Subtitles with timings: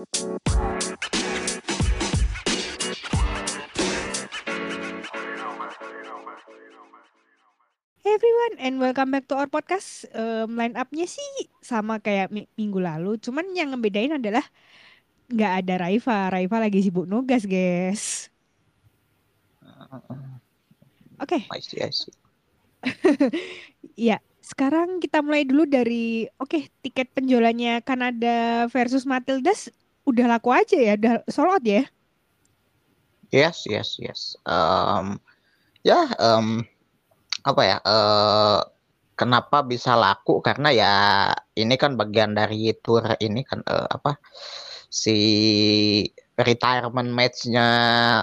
[0.00, 0.08] Hey
[8.16, 10.08] everyone and welcome back to our podcast.
[10.16, 14.40] Um, line up-nya sih sama kayak mi- minggu lalu, cuman yang ngebedain adalah
[15.28, 16.32] nggak ada Raifa.
[16.32, 18.32] Raifa lagi sibuk nugas, guys.
[21.20, 21.84] Oke, see.
[24.08, 29.68] ya sekarang kita mulai dulu dari oke tiket penjualannya Kanada versus Matildas
[30.06, 31.84] udah laku aja ya, udah sold out ya.
[33.30, 34.34] Yes, yes, yes.
[34.42, 35.22] Um,
[35.86, 36.66] ya, um,
[37.46, 37.76] apa ya?
[37.86, 38.58] eh
[39.14, 40.40] kenapa bisa laku?
[40.40, 40.94] Karena ya
[41.54, 44.16] ini kan bagian dari tour ini kan eh, apa?
[44.90, 45.14] Si
[46.34, 47.66] retirement match-nya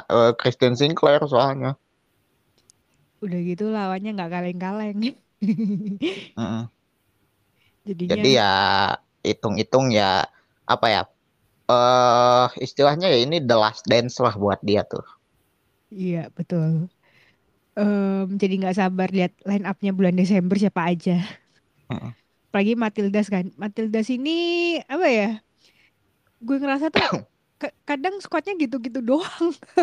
[0.09, 1.77] eh, Christian Sinclair soalnya.
[3.21, 4.97] Udah gitu lawannya nggak kaleng-kaleng.
[6.35, 6.63] Mm-mm.
[7.87, 8.51] Jadinya Jadi ya
[9.23, 10.27] hitung-hitung ya
[10.67, 11.01] apa ya?
[11.75, 15.03] Eh istilahnya ya ini the last dance lah buat dia tuh.
[15.91, 16.89] iya betul.
[17.77, 21.13] Em, jadi nggak sabar lihat line up-nya bulan Desember siapa aja.
[22.49, 23.45] Apalagi Matildas kan.
[23.61, 24.31] Matildas ini
[24.93, 25.27] apa ya?
[26.41, 27.03] Gue ngerasa tuh
[27.61, 29.49] ka- kadang squadnya gitu-gitu doang.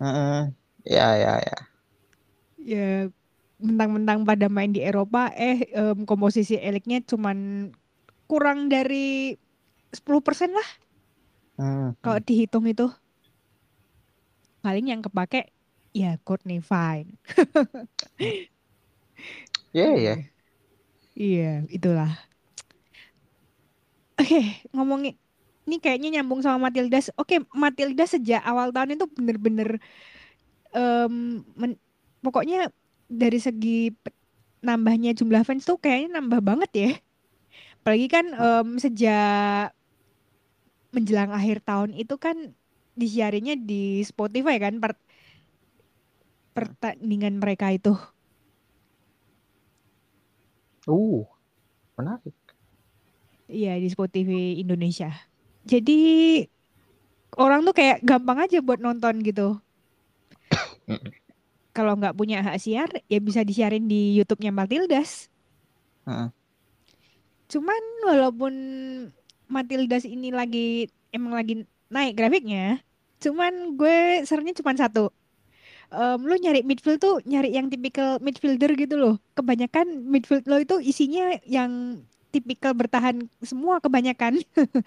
[0.00, 0.54] Mm-mm.
[0.84, 1.68] Ya, ya, ya.
[2.58, 3.08] Ya
[3.58, 7.38] mentang-mentang pada main di Eropa, eh em, komposisi eliknya cuman
[8.30, 9.34] kurang dari
[9.96, 10.68] 10% lah
[11.58, 12.86] Hmm, kalau dihitung itu.
[14.62, 15.50] Paling yang kepake
[15.94, 17.18] ya Courtney Fine.
[19.72, 20.28] Ya, ya.
[21.18, 22.10] Iya, itulah.
[24.18, 24.38] Oke,
[24.74, 25.14] ngomongin
[25.68, 27.06] ini kayaknya nyambung sama Matildas.
[27.20, 29.78] Oke, Matildas sejak awal tahun itu bener-bener
[31.60, 31.80] men-
[32.24, 32.56] pokoknya
[33.08, 33.70] dari segi
[34.66, 36.88] nambahnya jumlah fans tuh kayaknya nambah banget ya.
[37.82, 39.72] Apalagi kan em, sejak
[40.92, 42.56] menjelang akhir tahun itu kan
[42.98, 45.00] disiarinnya di Spotify kan per-
[46.56, 47.94] pertandingan mereka itu.
[50.88, 51.22] Uh,
[51.94, 52.34] menarik.
[53.48, 55.12] Iya di Spotify Indonesia.
[55.68, 56.00] Jadi
[57.36, 59.60] orang tuh kayak gampang aja buat nonton gitu.
[61.76, 65.30] Kalau nggak punya hak siar, ya bisa disiarin di YouTube-nya Matildas.
[66.08, 66.28] Heeh.
[67.48, 68.54] Cuman walaupun
[69.48, 72.80] Matildas ini lagi emang lagi naik grafiknya,
[73.22, 75.08] cuman gue seringnya cuman satu.
[75.88, 79.14] Em, lu nyari midfield tuh nyari yang tipikal midfielder gitu loh.
[79.36, 84.40] Kebanyakan midfield lo itu isinya yang tipikal bertahan semua kebanyakan.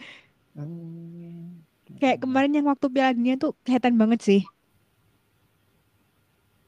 [0.55, 1.63] Hmm.
[1.99, 4.41] Kayak kemarin yang waktu Piala Dunia tuh kelihatan banget sih.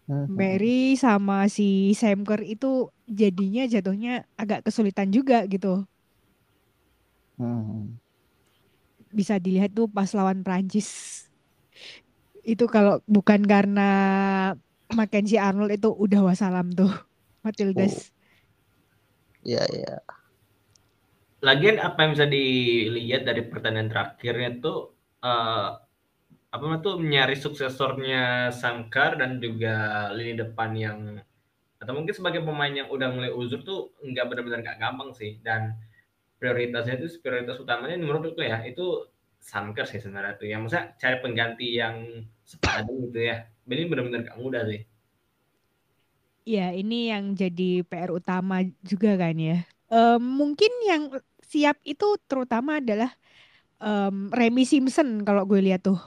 [0.07, 5.87] Hmm, hmm, Mary sama si Sam Kerr itu jadinya jatuhnya agak kesulitan juga gitu.
[7.37, 7.97] Hmm.
[9.13, 11.23] Bisa dilihat tuh pas lawan Prancis.
[12.43, 13.89] Itu kalau bukan karena
[14.91, 16.91] Mackenzie Arnold itu udah wassalam tuh.
[17.43, 18.11] Matildas.
[19.43, 19.99] Ya, ya.
[21.43, 25.69] Lagian apa yang bisa dilihat dari pertandingan terakhirnya tuh eh,
[26.53, 30.99] apa namanya tuh nyari suksesornya Sangkar dan juga lini depan yang
[31.81, 35.75] atau mungkin sebagai pemain yang udah mulai uzur tuh nggak benar-benar nggak gampang sih dan
[36.43, 39.07] prioritasnya itu prioritas utamanya menurutku ya itu
[39.43, 41.95] Sangkar sih sebenarnya tuh yang masa cari pengganti yang
[42.51, 44.81] sepadan gitu ya ini benar-benar nggak mudah sih
[46.43, 49.63] Ya ini yang jadi PR utama juga kan ya.
[49.87, 51.03] Em, mungkin yang
[51.51, 53.15] siap itu terutama adalah
[53.81, 55.99] em, Remy Simpson kalau gue lihat tuh.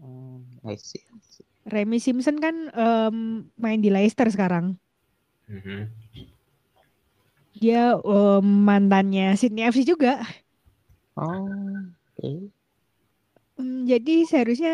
[0.00, 1.02] Hmm, I see.
[1.66, 3.16] Remy Simpson kan em,
[3.58, 4.78] main di Leicester sekarang.
[5.50, 5.90] Mhm.
[7.60, 10.12] Dia em, mantannya Sydney FC juga.
[11.16, 12.50] Oh, oke.
[13.56, 14.72] Hmm, jadi seharusnya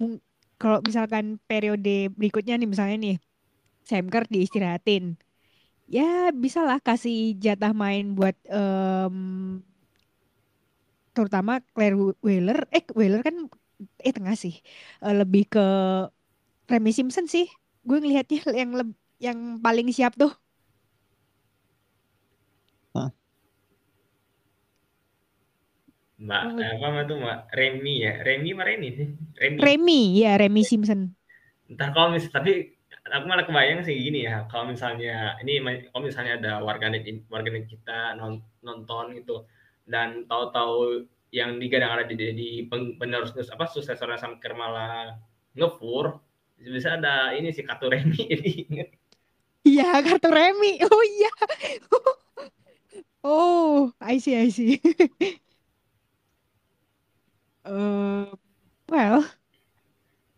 [0.00, 0.22] mung-
[0.60, 3.16] kalau misalkan periode berikutnya nih misalnya nih
[3.88, 5.18] Sam Kerr diistirahatin.
[5.90, 9.16] Ya bisalah kasih jatah main buat em,
[11.14, 12.58] terutama Claire Wheeler.
[12.76, 13.36] Eh Wheeler kan
[14.06, 14.54] eh tengah sih.
[15.04, 15.60] Eh, lebih ke
[16.70, 17.46] Remy Simpson sih.
[17.86, 18.70] Gue ngelihatnya yang
[19.26, 20.32] yang paling siap tuh.
[26.22, 26.86] Mbak Oh.
[26.86, 29.08] apa tuh Mbak Remy ya Remy apa Remy sih
[29.42, 31.00] Remy Remy ya Remy Simpson.
[31.66, 32.78] Entah kalau mis tapi
[33.10, 35.58] aku malah kebayang sih gini ya, kalau misalnya ini
[35.90, 39.42] kalau misalnya ada warganet warganet kita non- nonton gitu
[39.88, 41.02] dan tahu-tahu
[41.34, 45.16] yang digadang-gadang di, di penerus apa suksesornya Samker malah
[45.58, 46.20] ngefur
[46.62, 48.52] bisa ada ini sih kartu remi jadi
[49.62, 50.82] Iya kartu Remy.
[50.86, 51.32] Oh iya.
[53.22, 54.82] Oh, I see, I see.
[57.64, 58.26] Eh,
[58.88, 59.24] well,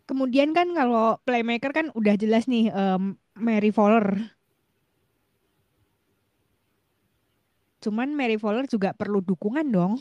[0.09, 3.03] kemudian kan kalau playmaker kan udah jelas nih em,
[3.47, 4.06] Mary Fowler.
[7.85, 9.93] Cuman Mary Fowler juga perlu dukungan dong.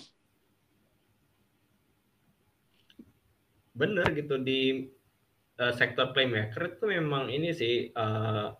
[3.73, 4.59] Bener gitu di
[5.61, 8.53] uh, sektor playmaker itu memang ini sih uh,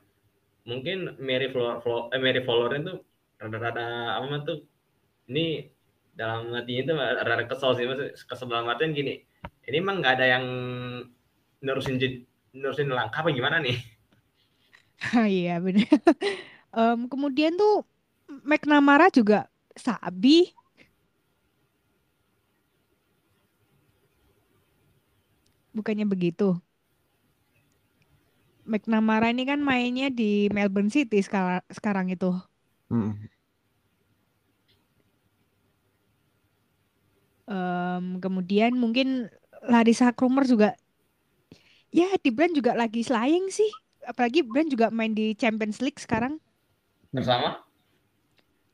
[0.70, 1.76] mungkin Mary Fowler,
[2.16, 2.94] eh, Mary Fowler itu
[3.42, 3.84] rada-rada
[4.20, 4.58] apa tuh
[5.32, 5.42] ini
[6.14, 9.26] dalam hatinya itu rada kesel sih maksud kesel dalam artian gini
[9.66, 10.46] ini emang nggak ada yang
[11.64, 11.98] nerusin
[12.54, 13.78] nerusin langkah apa gimana nih
[15.28, 15.90] Iya benar.
[16.72, 17.84] um, kemudian tuh
[18.44, 20.52] McNamara juga sabi.
[25.74, 26.54] Bukannya begitu.
[28.64, 32.32] McNamara ini kan mainnya di Melbourne City sekarang, sekarang itu.
[32.88, 33.18] Hmm.
[37.44, 39.28] Um, kemudian mungkin
[39.68, 40.80] Larissa Krumer juga
[41.92, 43.70] ya di Brand juga lagi slaying sih.
[44.04, 46.40] Apalagi Brand juga main di Champions League sekarang.
[47.12, 47.64] Bersama?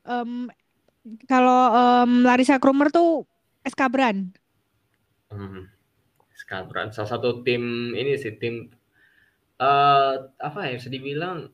[0.02, 0.50] Um,
[1.30, 3.26] kalau um, Larissa Krumer tuh
[3.62, 4.34] SK Brand.
[5.30, 5.70] Hmm.
[6.34, 6.90] SK Brand.
[6.90, 8.70] Salah satu tim ini sih tim
[9.60, 11.52] uh, apa ya bisa dibilang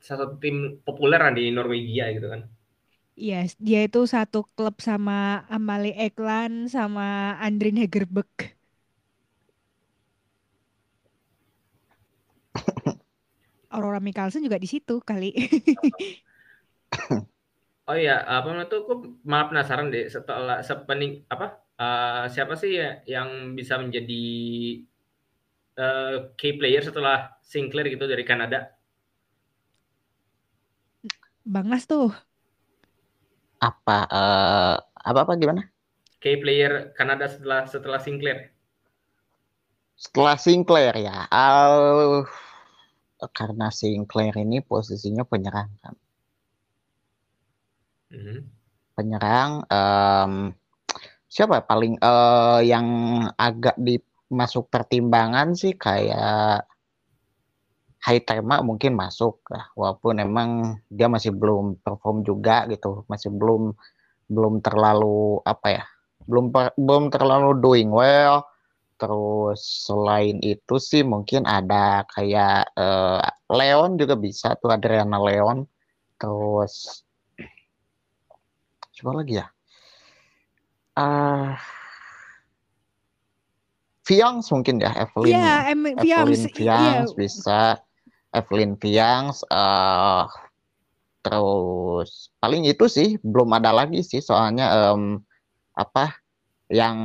[0.00, 2.48] salah satu tim populer di Norwegia gitu kan
[3.16, 8.52] Iya, yes, dia itu satu klub sama Amalie Ekland sama Andrin Hegerbeck.
[13.72, 15.32] Aurora Mikkelsen juga di situ kali.
[17.88, 23.00] oh iya, apa tuh aku malah penasaran deh setelah sepening apa uh, siapa sih ya
[23.08, 24.24] yang bisa menjadi
[25.80, 28.76] uh, key player setelah Sinclair gitu dari Kanada?
[31.48, 32.12] Bangas tuh
[33.60, 35.66] apa uh, apa apa gimana?
[36.20, 38.50] Key player Kanada setelah setelah Sinclair.
[39.96, 42.20] Setelah Sinclair ya, uh,
[43.32, 45.94] karena Sinclair ini posisinya penyerang kan.
[48.12, 48.38] Mm-hmm.
[48.96, 50.32] Penyerang um,
[51.28, 52.86] siapa paling uh, yang
[53.36, 56.64] agak dimasuk pertimbangan sih kayak
[58.02, 63.74] high tema mungkin masuk lah walaupun emang dia masih belum perform juga gitu masih belum
[64.26, 65.84] belum terlalu apa ya
[66.26, 68.44] belum belum terlalu doing well.
[68.96, 73.20] Terus selain itu sih mungkin ada kayak uh,
[73.52, 75.68] Leon juga bisa tuh Adriana Leon.
[76.16, 77.04] Terus
[78.96, 79.46] coba lagi ya?
[80.96, 81.52] Uh,
[84.08, 87.18] Fiangs mungkin ya Evelyn yeah, Evelyn Fiangs yeah.
[87.20, 87.60] bisa
[88.36, 90.28] Evelyn Fiangs uh,
[91.24, 95.24] terus paling itu sih belum ada lagi sih soalnya um,
[95.74, 96.14] apa
[96.70, 96.96] yang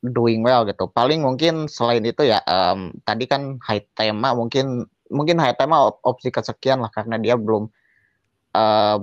[0.00, 0.86] doing well gitu.
[0.88, 6.00] Paling mungkin selain itu ya um, tadi kan high tema mungkin mungkin high tema op
[6.06, 7.68] opsi kesekian lah karena dia belum
[8.56, 8.98] uh,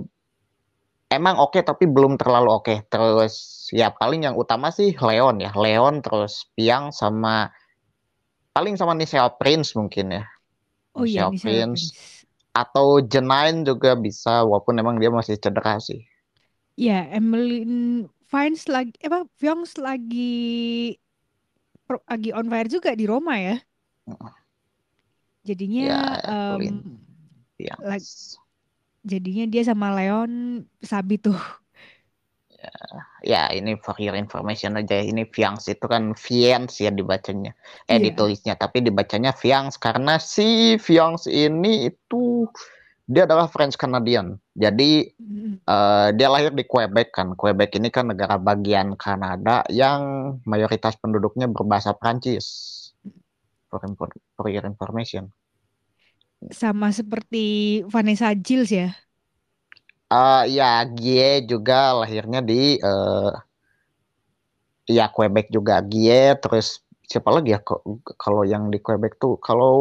[1.14, 2.66] emang oke okay, tapi belum terlalu oke.
[2.66, 2.78] Okay.
[2.90, 5.52] terus ya paling yang utama sih Leon ya.
[5.54, 7.54] Leon terus Piang sama
[8.54, 10.26] paling sama Nisea Prince mungkin ya
[10.94, 11.94] Oh iya, Prince.
[12.54, 16.06] Atau Jenain juga bisa, walaupun emang dia masih cedera sih.
[16.78, 20.98] Ya, Emmeline Vines lagi, apa, Fyongs lagi
[22.10, 23.58] lagi on fire juga di Roma ya.
[25.44, 26.00] Jadinya, ya,
[26.58, 26.98] um,
[27.84, 28.40] lagi,
[29.04, 31.36] jadinya dia sama Leon sabi tuh
[33.24, 37.56] ya ini for your information aja ini Fiangs itu kan Fians ya dibacanya.
[37.88, 38.00] Eh yeah.
[38.10, 42.48] ditulisnya tapi dibacanya Fiangs karena si Fiangs ini itu
[43.04, 44.40] dia adalah French Canadian.
[44.56, 45.68] Jadi mm.
[45.68, 47.36] uh, dia lahir di Quebec kan.
[47.36, 52.48] Quebec ini kan negara bagian Kanada yang mayoritas penduduknya berbahasa Prancis
[53.68, 53.84] for,
[54.40, 55.32] for your information.
[56.52, 58.92] Sama seperti Vanessa Gilles ya
[60.14, 63.34] Uh, ya, Gie juga lahirnya di uh,
[64.86, 67.60] ya Quebec juga Gie terus siapa lagi ya
[68.22, 69.74] kalau yang di Quebec tuh kalau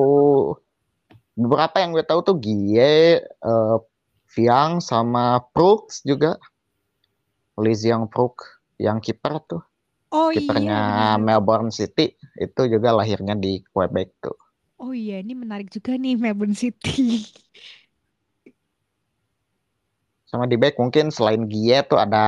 [1.36, 3.76] beberapa yang gue tahu tuh Gie, uh,
[4.32, 6.40] Fiang sama Brooks juga.
[7.60, 9.60] Liziang Brook yang kiper tuh.
[10.12, 11.20] Oh Kipernya iya.
[11.20, 14.36] Melbourne City itu juga lahirnya di Quebec tuh.
[14.80, 17.20] Oh iya, ini menarik juga nih Melbourne City.
[20.32, 22.24] sama di back mungkin selain Gie tuh ada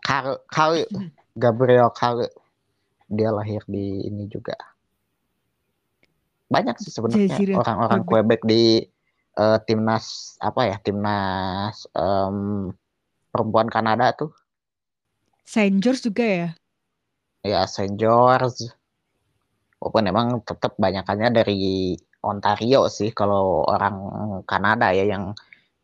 [0.00, 0.72] Kar Kar
[1.42, 2.24] Gabriel Kar
[3.12, 4.56] dia lahir di ini juga
[6.48, 8.80] banyak sih sebenarnya orang-orang Quebec di
[9.36, 12.70] uh, timnas apa ya timnas um,
[13.30, 14.32] perempuan Kanada tuh.
[15.46, 16.48] Saint George juga ya?
[17.44, 18.66] Ya Saint George.
[19.78, 23.94] Walaupun emang tetap banyakannya dari Ontario sih kalau orang
[24.48, 25.36] Kanada ya yang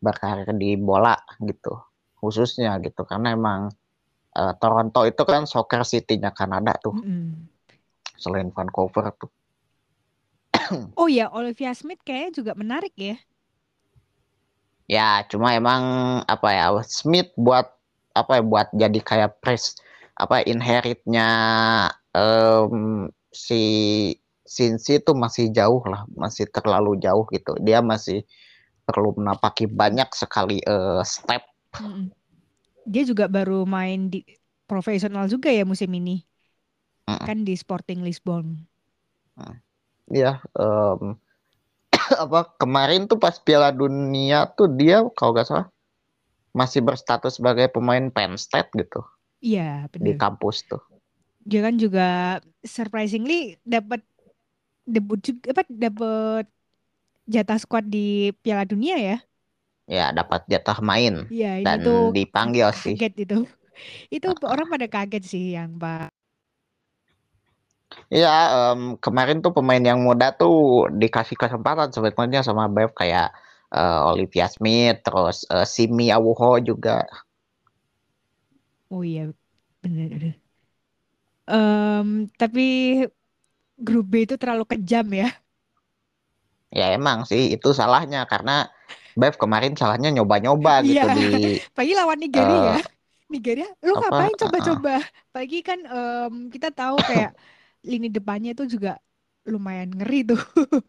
[0.03, 1.79] berkarir di bola gitu
[2.19, 3.07] khususnya gitu.
[3.07, 3.71] Karena emang
[4.35, 6.95] uh, Toronto itu kan soccer city-nya Kanada tuh.
[6.99, 7.53] Mm
[8.23, 9.31] selain Vancouver tuh.
[10.95, 13.19] Oh ya Olivia Smith kayaknya juga menarik ya.
[14.87, 15.83] Ya cuma emang
[16.31, 17.67] apa ya Smith buat
[18.15, 19.75] apa ya buat jadi kayak press
[20.15, 21.29] apa inheritnya
[22.15, 23.63] um, si
[24.43, 27.57] Sinsi itu masih jauh lah, masih terlalu jauh gitu.
[27.65, 28.21] Dia masih
[28.87, 31.43] perlu menapaki banyak sekali uh, step.
[32.83, 34.27] Dia juga baru main di
[34.67, 36.23] profesional juga ya musim ini.
[37.07, 38.57] Kan di Sporting Lisbon.
[40.13, 41.17] Iya, um,
[42.25, 45.67] apa kemarin tuh pas Piala Dunia tuh dia kalau nggak salah
[46.53, 49.01] masih berstatus sebagai pemain Penn State gitu.
[49.41, 50.05] Iya, benar.
[50.05, 50.83] Di kampus tuh.
[51.43, 54.05] Dia kan juga surprisingly dapat
[54.87, 56.47] debut juga apa dapat
[57.27, 59.17] jatah squad di Piala Dunia ya?
[59.91, 61.27] Ya, dapat jatah main.
[61.29, 62.95] Iya, ini dan tuh dipanggil sih.
[62.97, 63.39] Kaget itu.
[64.15, 66.13] Itu uh, orang pada kaget sih yang Pak.
[68.09, 68.33] Iya,
[68.73, 73.33] um, kemarin tuh pemain yang muda tuh dikasih kesempatan sebetulnya sama Bev kayak
[73.73, 77.05] uh, Olivia Smith, terus uh, Simi Awuho juga.
[78.93, 79.33] Oh iya,
[79.81, 80.37] benar.
[81.49, 82.65] Um, tapi
[83.81, 85.42] grup B itu terlalu kejam ya.
[86.79, 88.53] Ya emang sih itu salahnya karena
[89.21, 91.23] Bev kemarin salahnya nyoba-nyoba gitu Iya, di
[91.77, 92.73] pagi lawan Nigeria.
[92.73, 92.83] uh,
[93.33, 94.91] Nigeria, lu apa ngapain uh, coba-coba?
[95.35, 97.31] Pagi kan em, kita tahu kayak
[97.91, 98.91] lini depannya itu juga
[99.53, 100.41] lumayan ngeri tuh.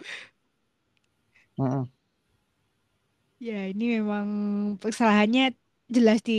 [1.60, 1.86] uh,
[3.48, 4.28] Ya, ini memang
[4.84, 5.42] kesalahannya
[5.96, 6.34] jelas di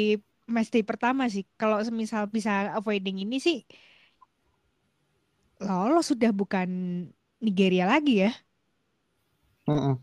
[0.54, 1.42] match day pertama sih.
[1.60, 3.56] Kalau semisal bisa avoiding ini sih
[5.66, 6.68] lolos sudah bukan
[7.44, 8.30] Nigeria lagi ya.
[9.68, 9.96] Uh,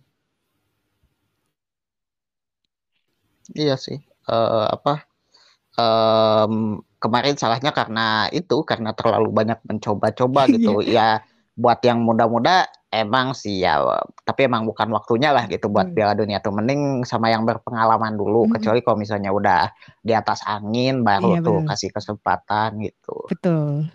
[3.51, 3.99] Iya sih.
[4.29, 5.03] Uh, apa?
[5.75, 10.83] Um, kemarin salahnya karena itu karena terlalu banyak mencoba-coba gitu.
[10.85, 11.23] ya
[11.57, 13.79] buat yang muda-muda emang sih ya,
[14.23, 15.95] tapi emang bukan waktunya lah gitu buat Hmm.
[15.95, 16.51] Piala Dunia tuh.
[16.55, 18.47] Mending sama yang berpengalaman dulu.
[18.47, 18.55] Mm-mm.
[18.59, 19.67] Kecuali kalau misalnya udah
[20.03, 23.15] di atas angin baru Iya tuh betul, kasih kesempatan gitu.
[23.31, 23.87] betul.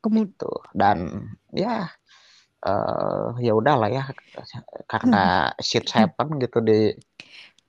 [0.00, 0.60] Kemudian Tuh.
[0.72, 0.96] Dan
[1.52, 1.92] ya
[2.60, 4.04] eh ya udahlah ya
[4.84, 6.92] karena shit happen gitu di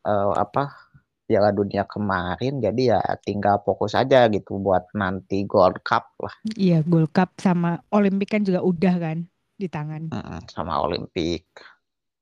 [0.03, 0.91] eh, apa
[1.24, 6.83] Piala Dunia kemarin jadi ya tinggal fokus aja gitu buat nanti Gold Cup lah Iya,
[6.83, 9.17] Gold Cup sama Olimpik kan juga udah kan
[9.55, 10.10] di tangan.
[10.10, 11.45] Mm, sama Olimpik.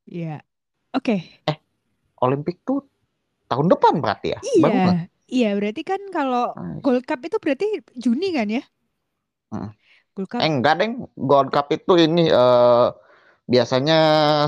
[0.04, 0.44] Iya.
[0.92, 1.24] Oke.
[1.48, 1.58] Eh,
[2.20, 2.84] Olimpik tuh
[3.48, 4.40] tahun depan berarti ya?
[4.60, 4.84] Baru Iya.
[4.84, 4.98] nggak?
[5.30, 6.52] Iya, berarti kan kalau.
[6.84, 8.64] Gold Cup itu berarti Juni kan ya?
[9.56, 9.72] Mm.
[10.28, 10.44] Cup.
[10.44, 10.92] Eh enggak deng,
[11.30, 12.86] Gold Cup itu ini eh,
[13.54, 13.96] biasanya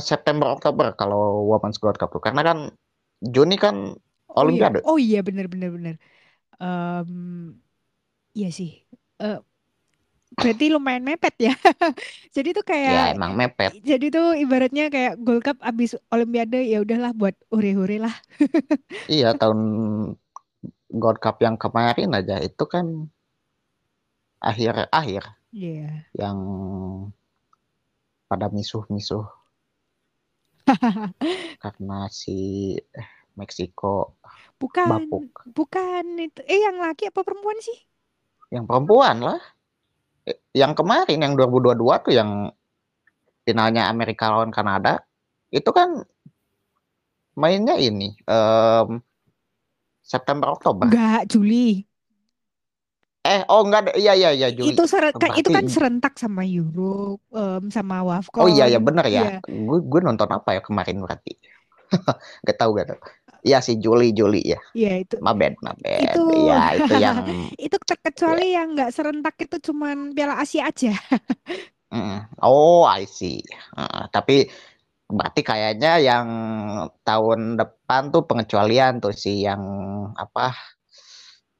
[0.09, 2.57] September Oktober kalau Women's Gold Cup tuh karena kan
[3.35, 3.75] Juni kan
[4.29, 4.65] Oh iya.
[4.65, 4.81] Olimpiade.
[4.89, 5.95] Oh iya benar benar benar.
[6.61, 7.11] Em,
[8.37, 8.69] iya sih.
[9.21, 9.35] Eh,
[10.39, 11.51] berarti lumayan mepet ya.
[12.35, 13.73] Jadi tuh Ya kayak emang mepet.
[13.89, 18.15] jadi tuh ibaratnya kayak Gold Cup abis Olimpiade ya udahlah buat hore-hore lah.
[19.13, 19.59] Iya tahun
[21.01, 22.85] Gold Cup yang kemarin aja itu kan
[24.49, 26.07] akhir-akhir Iya.
[26.15, 26.37] yang
[28.31, 29.27] pada misuh-misuh
[31.63, 32.75] karena si
[33.35, 34.15] Meksiko
[34.55, 35.25] Bukan, bapuk.
[35.51, 36.39] bukan itu.
[36.45, 37.73] Eh yang laki apa perempuan sih?
[38.53, 39.41] Yang perempuan lah.
[40.23, 42.29] Eh, Yang kemarin yang 2022 tuh yang
[43.41, 45.01] finalnya Amerika lawan Kanada
[45.49, 46.05] itu kan
[47.33, 49.01] mainnya ini em,
[50.05, 50.85] September Oktober.
[50.87, 51.83] Enggak, Juli.
[53.21, 54.73] Eh oh enggak ada iya iya iya Juli.
[54.73, 58.01] Itu seren- kan- itu kan serentak sama Euro, em, sama
[58.41, 58.81] oh iya ya Wafcon.
[58.81, 59.23] bener Iya, ya.
[59.45, 61.31] Gue gue nonton apa ya kemarin berarti.
[62.47, 62.99] Gak tahu gak tahu.
[63.41, 64.59] Iya sih Juli Juli ya.
[64.73, 65.15] iya itu.
[65.21, 66.01] My bad, my bad.
[66.01, 67.17] Itu Iya itu yang
[67.65, 70.93] itu terkecuali yang nggak serentak itu cuman Piala Asia aja.
[71.91, 73.43] Mm, Oh, I see.
[73.75, 74.47] Heeh, tapi
[75.11, 76.27] berarti kayaknya yang
[77.07, 79.61] tahun depan tuh pengecualian tuh sih yang
[80.23, 80.55] apa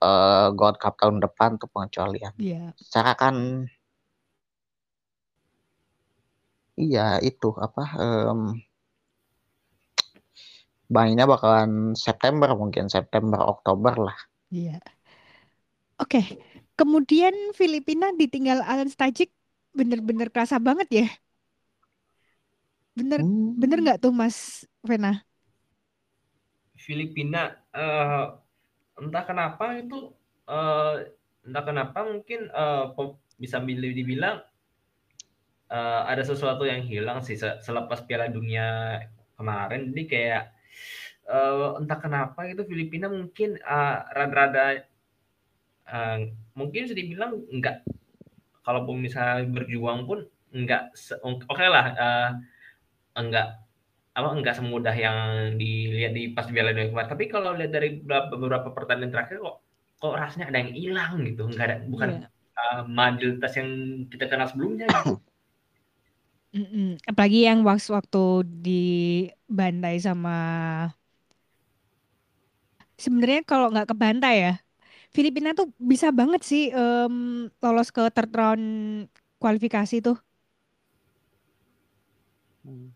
[0.07, 2.33] eh Gold Cup tahun depan tuh pengecualian.
[2.37, 2.73] Iya.
[2.83, 3.35] Secara kan
[6.83, 8.39] iya itu apa em,
[10.95, 11.71] mainnya bakalan
[12.05, 14.17] September mungkin September Oktober lah.
[14.51, 14.81] Iya.
[16.01, 16.19] Oke.
[16.79, 19.29] Kemudian Filipina ditinggal Alan Stajik
[19.77, 21.05] bener-bener kerasa banget ya.
[22.97, 23.19] Bener
[23.61, 23.83] bener Hmm.
[23.83, 24.37] nggak tuh Mas
[24.89, 25.09] Vena?
[26.85, 27.41] Filipina
[27.73, 28.25] eh,
[29.01, 30.13] entah kenapa itu
[30.45, 31.01] uh,
[31.41, 32.93] entah kenapa mungkin uh,
[33.41, 33.57] bisa
[33.97, 34.45] dibilang
[35.73, 39.01] uh, ada sesuatu yang hilang sih selepas Piala Dunia
[39.33, 39.89] kemarin.
[39.89, 40.43] Jadi kayak
[41.25, 43.57] uh, entah kenapa itu Filipina mungkin
[44.13, 44.85] rada-rada
[45.89, 46.17] uh,
[46.53, 47.81] mungkin bisa dibilang enggak
[48.61, 50.19] kalaupun misalnya berjuang pun
[50.53, 50.93] enggak
[51.25, 52.29] oke okay lah uh,
[53.17, 53.57] enggak
[54.21, 55.19] apa enggak semudah yang
[55.57, 57.09] dilihat di pas Piala Dunia kemarin.
[57.09, 59.57] Tapi kalau lihat dari beberapa, pertandingan terakhir kok
[60.01, 61.43] kok rasanya ada yang hilang gitu.
[61.49, 62.29] Enggak ada bukan yeah.
[62.85, 63.41] Iya.
[63.41, 63.69] uh, yang
[64.13, 65.17] kita kenal sebelumnya gitu.
[66.51, 66.89] Mm -mm.
[67.07, 68.83] Apalagi yang waktu waktu di
[69.47, 70.35] bantai sama
[72.99, 74.53] sebenarnya kalau nggak ke bantai ya,
[75.15, 78.65] Filipina tuh bisa banget sih um, lolos ke third round
[79.39, 80.17] kualifikasi tuh.
[82.67, 82.93] Hmm.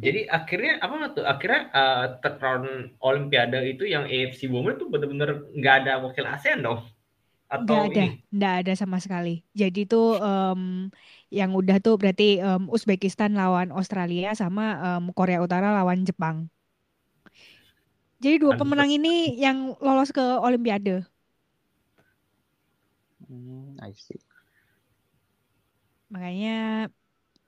[0.00, 1.24] Jadi akhirnya apa tuh?
[1.28, 2.68] Akhirnya uh, third round
[3.04, 6.80] Olimpiade itu yang AFC Women tuh benar-benar nggak ada wakil ASEAN dong?
[7.52, 9.44] Atau nggak ada, nggak ada sama sekali.
[9.52, 10.88] Jadi tuh um,
[11.28, 16.48] yang udah tuh berarti um, Uzbekistan lawan Australia sama um, Korea Utara lawan Jepang.
[18.20, 21.04] Jadi dua pemenang ini yang lolos ke Olimpiade.
[23.28, 24.20] Hmm, I see.
[26.10, 26.90] Makanya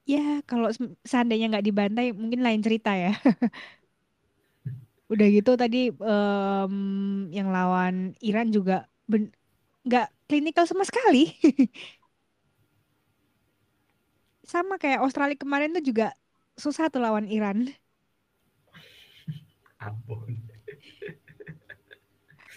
[0.07, 0.69] ya kalau
[1.07, 3.13] seandainya nggak dibantai mungkin lain cerita ya.
[5.13, 6.75] Udah gitu tadi um,
[7.29, 8.89] yang lawan Iran juga
[9.85, 11.29] nggak klinikal sama sekali.
[14.53, 16.13] sama kayak Australia kemarin tuh juga
[16.61, 17.73] susah tuh lawan Iran.
[19.83, 20.39] Ampun.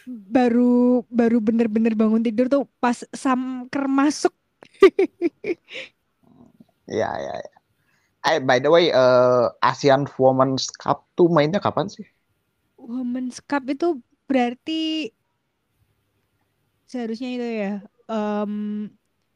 [0.06, 4.34] baru baru bener-bener bangun tidur tuh pas samker masuk
[6.86, 7.56] Ya, ya, ya.
[8.25, 12.06] Eh, by the way, uh, ASEAN Women's Cup tuh mainnya kapan sih?
[12.82, 15.13] Women's Cup itu berarti
[16.89, 17.74] seharusnya itu ya.
[18.10, 18.89] Um,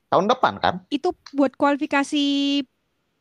[0.10, 0.76] Tahun depan kan?
[0.90, 2.26] Itu buat kualifikasi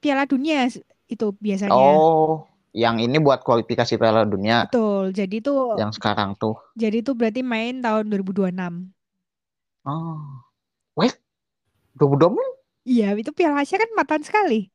[0.00, 0.72] Piala Dunia
[1.08, 1.76] itu biasanya.
[1.76, 4.68] Oh, yang ini buat kualifikasi Piala Dunia.
[4.68, 5.12] Betul.
[5.12, 6.56] Jadi tuh yang sekarang tuh.
[6.76, 8.88] Jadi tuh berarti main tahun 2026.
[9.84, 10.20] Oh.
[10.96, 11.16] Wait.
[11.98, 12.57] 2026
[12.88, 14.72] Iya, itu Piala Asia kan empat sekali.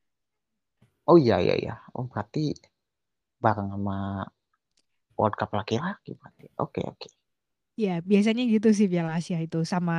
[1.09, 1.73] Oh iya iya iya.
[1.97, 2.53] Oh berarti
[3.41, 4.21] bareng sama
[5.17, 6.45] World Cup laki-laki berarti.
[6.61, 7.09] Oke oke.
[7.73, 9.97] Iya, biasanya gitu sih Piala Asia itu sama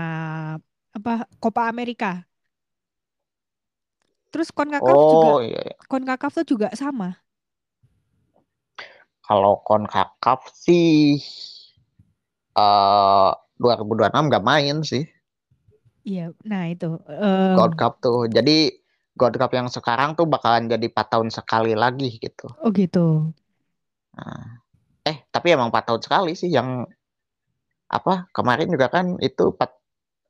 [0.94, 2.22] apa Copa Amerika.
[4.31, 5.31] Terus CONCACAF oh, juga.
[5.46, 5.77] Iya, iya.
[5.90, 7.18] CONCACAF tuh juga sama.
[9.27, 11.18] Kalau CONCACAF sih
[12.55, 15.03] uh, 2026 nggak main sih.
[16.05, 17.01] Iya, nah itu.
[17.09, 17.57] Um...
[17.57, 18.29] Gold Cup tuh.
[18.29, 18.77] Jadi
[19.17, 22.53] Gold Cup yang sekarang tuh bakalan jadi 4 tahun sekali lagi gitu.
[22.61, 23.33] Oh gitu.
[24.14, 24.61] Nah,
[25.09, 26.85] eh, tapi emang 4 tahun sekali sih yang
[27.88, 29.71] apa kemarin juga kan itu 4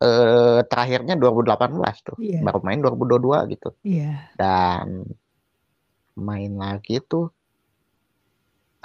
[0.04, 2.16] eh, terakhirnya 2018 tuh.
[2.22, 2.42] Yeah.
[2.46, 3.70] Baru main 2022 gitu.
[3.82, 3.98] Iya.
[3.98, 4.18] Yeah.
[4.38, 4.87] Dan
[6.14, 7.34] main lagi tuh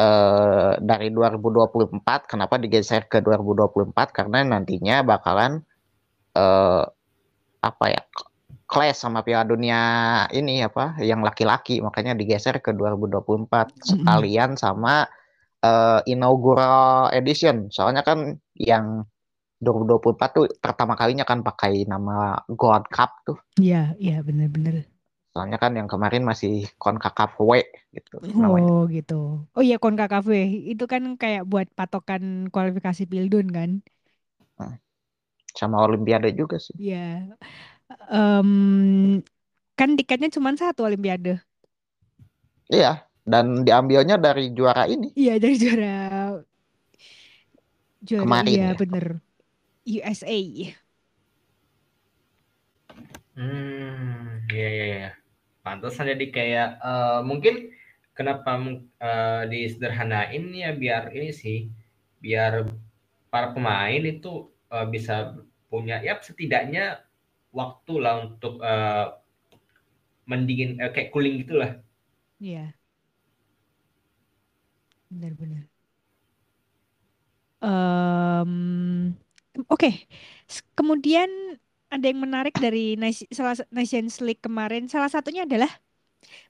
[0.02, 5.62] eh, dari 2024 kenapa digeser ke 2024 karena nantinya bakalan
[6.40, 6.84] uh,
[7.60, 8.02] apa ya
[8.70, 9.82] clash sama Piala Dunia
[10.32, 13.50] ini apa yang laki-laki makanya digeser ke 2024
[13.82, 15.10] sekalian sama
[15.66, 19.04] uh, inaugural edition soalnya kan yang
[19.60, 23.36] 2024 tuh pertama kalinya kan pakai nama Gold Cup tuh.
[23.60, 24.88] Iya, iya benar-benar.
[25.36, 27.60] Soalnya kan yang kemarin masih CONCACAF W
[27.92, 28.88] gitu Oh namanya.
[28.88, 29.44] gitu.
[29.52, 33.70] Oh iya CONCACAF W itu kan kayak buat patokan kualifikasi Pildun kan.
[34.56, 34.80] Hmm
[35.56, 36.76] sama Olimpiade juga sih.
[36.78, 37.34] Iya.
[38.10, 39.22] Um,
[39.74, 41.42] kan tiketnya cuma satu Olimpiade.
[42.70, 45.10] Iya, dan diambilnya dari juara ini.
[45.18, 45.98] Iya, dari juara
[48.04, 48.78] juara Kemarin iya, ya.
[48.78, 49.06] bener.
[49.90, 50.40] USA.
[53.40, 55.12] Hmm, iya iya iya.
[55.64, 57.72] Pantas jadi kayak uh, mungkin
[58.14, 58.60] kenapa
[59.00, 61.72] uh, disederhanain ya biar ini sih
[62.20, 62.68] biar
[63.32, 65.38] para pemain itu uh, bisa
[65.70, 67.04] punya ya setidaknya
[67.54, 69.18] waktu lah untuk uh,
[70.30, 71.82] mendingin uh, kayak cooling gitulah.
[72.38, 72.74] Iya.
[75.10, 75.66] Benar-benar.
[77.60, 78.54] Um,
[79.68, 79.94] Oke, okay.
[80.78, 81.28] kemudian
[81.92, 82.96] ada yang menarik dari
[83.74, 84.88] Nations League kemarin.
[84.88, 85.68] Salah satunya adalah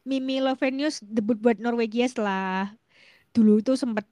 [0.03, 2.75] Mimi Lovenius debut buat Norwegia setelah
[3.33, 4.05] dulu itu sempat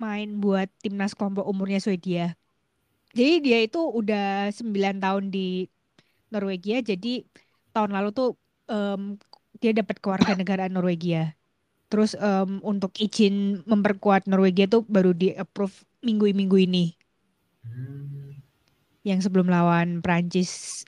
[0.00, 2.39] main buat timnas kelompok umurnya Swedia.
[3.10, 5.66] Jadi dia itu udah 9 tahun di
[6.30, 6.78] Norwegia.
[6.80, 7.26] Jadi
[7.74, 8.28] tahun lalu tuh
[8.70, 9.18] um,
[9.58, 11.34] dia dapat kewarganegaraan Norwegia.
[11.90, 15.74] Terus em, untuk izin memperkuat Norwegia tuh baru di approve
[16.06, 16.94] minggu-minggu ini.
[17.66, 18.38] Hmm.
[19.02, 20.86] Yang sebelum lawan Prancis.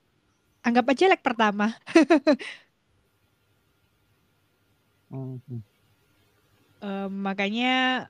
[0.62, 1.74] Anggap aja leg pertama.
[6.82, 8.08] Em, makanya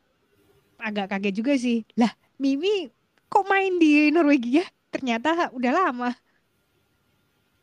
[0.79, 1.83] agak kaget juga sih.
[1.99, 2.87] Lah, Mimi
[3.33, 4.65] kok main di Norwegia?
[4.93, 6.09] Ternyata udah lama.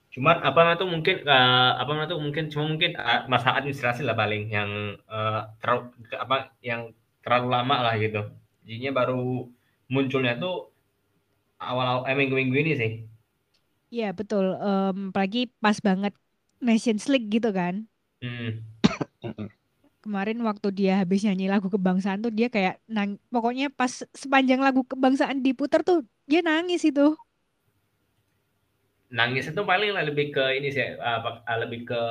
[0.09, 4.01] Cuman apa namanya tuh mungkin eh, apa namanya tuh mungkin cuma mungkin eh, masalah administrasi
[4.07, 4.69] lah paling yang
[5.05, 5.81] eh, terlalu
[6.17, 6.81] apa yang
[7.21, 8.21] terlalu lama lah gitu.
[8.65, 9.45] Jadinya baru
[9.93, 10.73] munculnya tuh
[11.61, 12.91] awal eh, minggu-minggu ini sih.
[13.93, 14.45] Iya, betul.
[14.65, 16.13] Em, apalagi pas banget
[16.61, 17.75] Nations League gitu kan.
[18.21, 18.61] Hmm.
[20.03, 24.81] Kemarin waktu dia habis nyanyi lagu kebangsaan tuh dia kayak nang pokoknya pas sepanjang lagu
[24.91, 25.97] kebangsaan diputar tuh
[26.29, 27.01] dia nangis itu.
[29.09, 32.01] Nangis itu paling lah lebih ke ini sih eh, lebih ke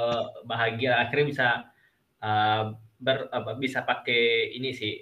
[0.51, 1.46] bahagia akhirnya bisa
[2.22, 2.62] eh,
[2.98, 4.92] ber, apa, bisa pakai ini sih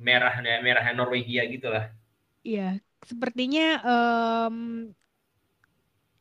[0.00, 1.92] merahnya merahnya Norwegia gitu lah.
[2.46, 2.62] Iya,
[3.10, 4.56] sepertinya em,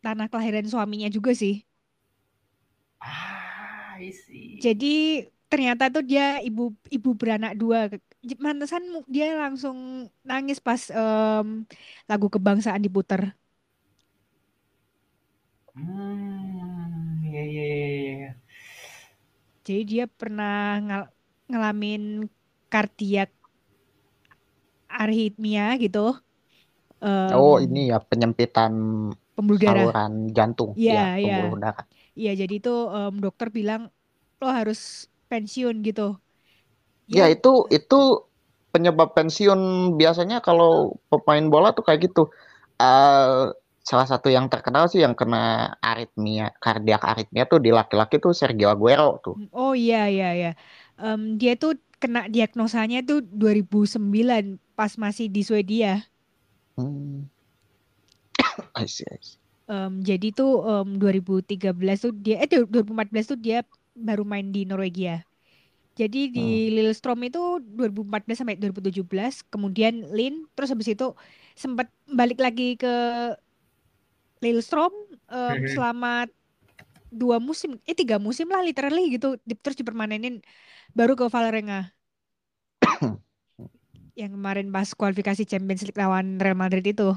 [0.04, 1.54] tanah kelahiran suaminya juga sih.
[3.02, 3.97] Ah.
[4.63, 4.86] Jadi
[5.51, 6.62] ternyata tuh dia ibu
[6.95, 7.77] ibu beranak dua.
[8.45, 8.83] Mantesan
[9.13, 9.77] dia langsung
[10.29, 11.47] nangis pas em,
[12.09, 13.21] lagu kebangsaan diputar.
[15.75, 18.29] Hmm, iya iya iya iya.
[19.65, 20.53] Jadi dia pernah
[20.85, 21.12] ngal-
[21.49, 22.01] ngalamin
[22.71, 23.29] kardiak
[25.01, 25.99] arrhythmia gitu.
[27.39, 28.73] Oh, Em, ini ya penyempitan
[29.35, 29.89] pembuluh darah.
[29.89, 30.71] saluran jantung.
[30.79, 31.33] Iya, Ya, iya.
[31.33, 31.85] pembuluh darah.
[32.19, 33.81] Iya, jadi itu em, dokter bilang
[34.41, 34.79] lo harus
[35.32, 36.02] pensiun gitu.
[37.08, 37.96] Ya, Ya, itu itu
[38.74, 39.60] penyebab pensiun
[40.00, 42.22] biasanya kalau pemain bola tuh kayak gitu.
[42.82, 43.44] Eh,
[43.89, 45.38] salah satu yang terkenal sih yang kena
[45.82, 49.36] aritmia, kardiak aritmia tuh di laki-laki tuh Sergio Aguero tuh.
[49.60, 50.48] oh iya iya iya.
[51.02, 54.44] Em, dia tuh kena diagnosanya tuh 2009
[54.78, 55.88] pas masih di Swedia.
[56.78, 57.30] Hmm.
[58.76, 59.38] I see, I see.
[59.70, 63.58] Em, jadi tuh em, 2013 tuh dia eh 2014 tuh dia
[64.07, 65.12] baru main di Norwegia.
[65.99, 66.59] Jadi di Hmm.
[66.75, 67.39] Lillestrøm itu
[67.77, 71.05] 2014 sampai 2017, kemudian Lyn, terus habis itu
[71.63, 71.88] sempat
[72.19, 72.88] balik lagi ke
[74.43, 74.93] Lillestrøm
[75.49, 75.65] Mhm.
[75.73, 76.27] selama
[77.21, 80.35] dua musim, eh tiga musim lah literally gitu, Di- terus dipermanenin
[80.97, 81.77] baru ke Vålerenga
[84.19, 87.15] yang kemarin pas kualifikasi Champions League lawan Real Madrid itu.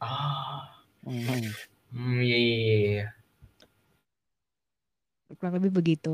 [0.00, 0.70] Ah,
[1.06, 1.54] Mhm.
[1.92, 3.04] hmm, iya iya iya, iya.
[5.38, 6.08] Kurang lebih begitu.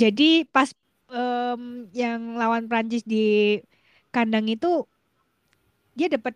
[0.00, 0.68] Jadi pas
[1.14, 1.62] em,
[2.00, 3.16] yang lawan Prancis di
[4.14, 4.66] kandang itu
[5.94, 6.34] dia dapat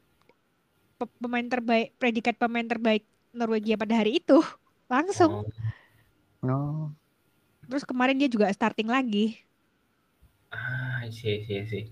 [0.98, 3.02] pe- pemain terbaik, predikat pemain terbaik
[3.38, 4.38] Norwegia pada hari itu
[4.92, 5.32] langsung.
[5.32, 5.52] Oh,
[6.42, 6.92] Oh.
[7.68, 9.24] Terus kemarin dia juga starting lagi.
[10.56, 11.82] ah, sih sih sih.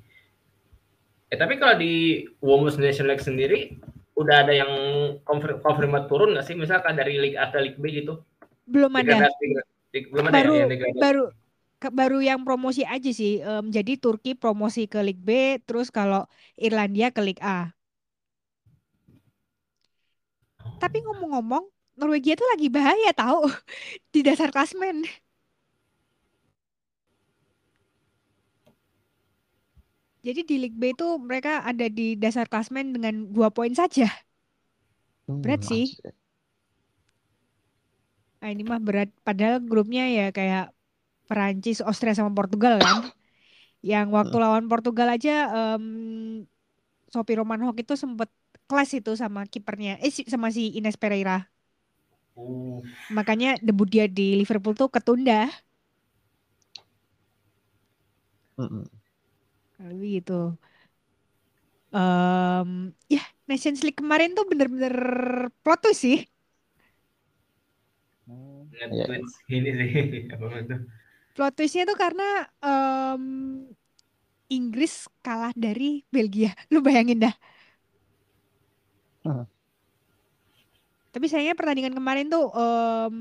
[1.33, 3.59] Eh tapi kalau di Women's National League sendiri
[4.17, 4.73] udah ada yang
[5.27, 6.55] konfirm konfirmat turun nggak sih?
[6.57, 8.13] Misalkan dari Liga A ke Liga B gitu?
[8.67, 9.27] Belum ada.
[9.27, 9.47] Degradasi.
[10.13, 11.03] Belum ada ya Baru yang degradasi.
[11.03, 11.23] baru
[11.83, 13.33] ke- baru yang promosi aja sih.
[13.43, 15.31] Em, jadi Turki promosi ke Liga B,
[15.67, 16.23] terus kalau
[16.67, 17.59] Irlandia ke Liga A.
[20.83, 21.65] Tapi ngomong-ngomong,
[21.99, 23.49] Norwegia tuh lagi bahaya tahu
[24.15, 24.97] di dasar klasmen.
[30.27, 34.07] Jadi di Liga B itu mereka ada di dasar klasmen dengan dua poin saja.
[35.43, 35.87] Berat Hmm, sih.
[36.05, 36.11] I
[38.47, 39.11] Nah, ini mah berat.
[39.27, 40.71] Padahal grupnya ya kayak
[41.27, 42.99] Perancis, Austria sama Portugal kan.
[43.83, 44.45] Yang waktu Hmm.
[44.45, 45.31] lawan Portugal aja
[45.77, 45.85] em
[47.11, 48.31] Sophie Romanhok itu sempet
[48.71, 51.51] kelas itu sama kipernya, eh si- sama si Ines Pereira.
[53.17, 55.47] Makanya debut dia di Liverpool tuh ketunda.
[58.59, 58.91] Mhm.
[59.81, 60.33] Lebih gitu.
[61.95, 62.69] Em
[63.15, 64.95] ya Nations League kemarin tuh bener-bener
[65.63, 66.19] plot twist sih.
[68.27, 69.25] Hmm, nge-tweet
[69.57, 69.91] ini sih
[70.35, 70.75] apa itu?
[71.35, 72.25] Plot twistnya tuh karena
[72.65, 73.23] em
[74.57, 76.55] Inggris kalah dari Belgia.
[76.73, 77.35] Lu bayangin dah.
[79.25, 79.43] Hmm.
[81.15, 83.17] Tapi sayangnya pertandingan kemarin tuh em,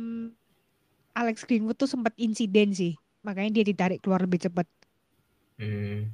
[1.19, 2.93] Alex Greenwood tuh sempat insiden sih.
[3.27, 4.67] Makanya dia ditarik keluar lebih cepat.
[5.59, 6.11] Hmm.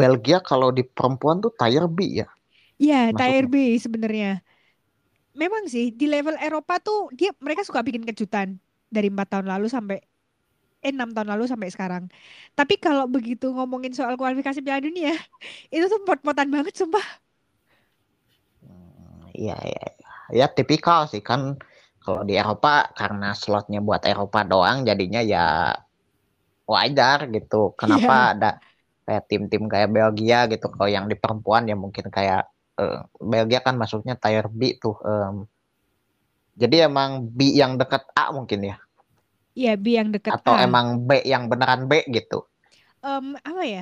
[0.00, 2.26] Belgia kalau di perempuan tuh tier B ya
[2.82, 4.26] Iya, tier B sebenarnya.
[5.42, 8.48] Memang sih di level Eropa tuh dia mereka suka bikin kejutan
[8.94, 9.96] dari empat tahun lalu sampai
[10.86, 12.04] eh enam tahun lalu sampai sekarang.
[12.58, 15.12] Tapi kalau begitu ngomongin soal kualifikasi Piala Dunia,
[15.74, 17.06] itu tuh pot-potan banget sumpah.
[18.64, 20.10] Hmm, Iya, iya, iya.
[20.38, 21.40] Ya tipikal sih kan
[22.04, 22.68] kalau di Eropa
[22.98, 25.44] karena slotnya buat Eropa doang jadinya ya
[26.72, 27.56] wajar gitu.
[27.80, 28.34] Kenapa Iya.
[28.34, 28.46] ada
[29.06, 30.66] kayak tim-tim kayak Belgia gitu.
[30.74, 32.42] Kalau yang di perempuan ya mungkin kayak
[32.82, 33.00] eh,
[33.32, 34.96] Belgia kan masuknya tier B tuh.
[35.04, 35.36] em.
[36.56, 38.76] jadi emang B yang dekat A mungkin ya.
[39.58, 40.56] Iya, B yang deket Atau A.
[40.66, 42.38] emang B yang beneran B gitu.
[43.04, 43.80] Em, apa ya?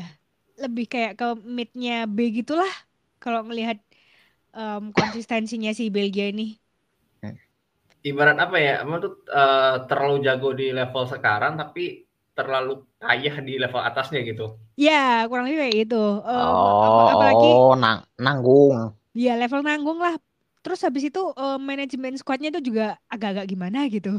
[0.62, 1.24] Lebih kayak ke
[1.58, 2.72] mid-nya B gitulah.
[3.22, 3.78] Kalau ngelihat
[4.58, 6.42] em, konsistensinya si Belgia ini.
[8.04, 8.72] Ibarat apa ya?
[8.84, 12.03] Emang tuh eh, terlalu jago di level sekarang tapi
[12.38, 14.44] terlalu payah di level atasnya gitu.
[14.84, 14.92] Ya,
[15.28, 15.96] kurang lebih kayak gitu.
[16.86, 18.94] Apa- Oh, apalagi oh, nang nanggung.
[19.22, 20.14] ya level nanggung lah.
[20.62, 24.10] Terus habis itu em, manajemen squadnya itu juga agak-agak gimana gitu.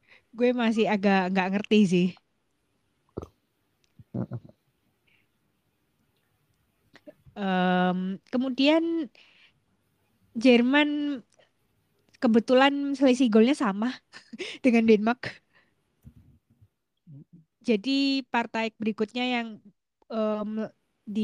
[0.38, 2.06] Gue masih agak nggak ngerti sih.
[7.36, 8.84] Em, kemudian
[10.44, 10.90] Jerman
[12.22, 13.88] kebetulan selisih golnya sama
[14.64, 15.45] dengan Denmark.
[17.68, 17.90] Jadi
[18.32, 19.48] partai berikutnya yang
[20.12, 20.50] em,
[21.16, 21.20] di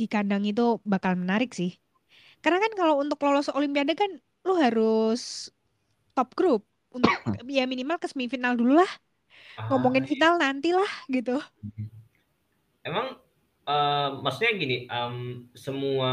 [0.00, 1.70] di kandang itu bakal menarik sih.
[2.42, 4.10] Karena kan kalau untuk lolos Olimpiade kan
[4.46, 5.20] lu harus
[6.16, 6.62] top group
[6.96, 7.12] untuk
[7.58, 8.90] ya minimal ke semifinal dulu lah.
[9.68, 11.32] Ngomongin Ah, final nanti lah gitu.
[12.80, 13.06] Emang
[13.68, 15.16] eh, maksudnya gini, em,
[15.52, 16.10] semua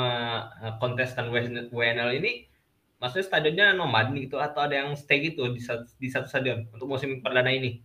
[0.64, 2.32] eh, kontestan WN- WNL ini
[3.00, 6.88] maksudnya stadionnya nomad gitu atau ada yang stay gitu di satu, di satu stadion untuk
[6.92, 7.80] musim perdana ini?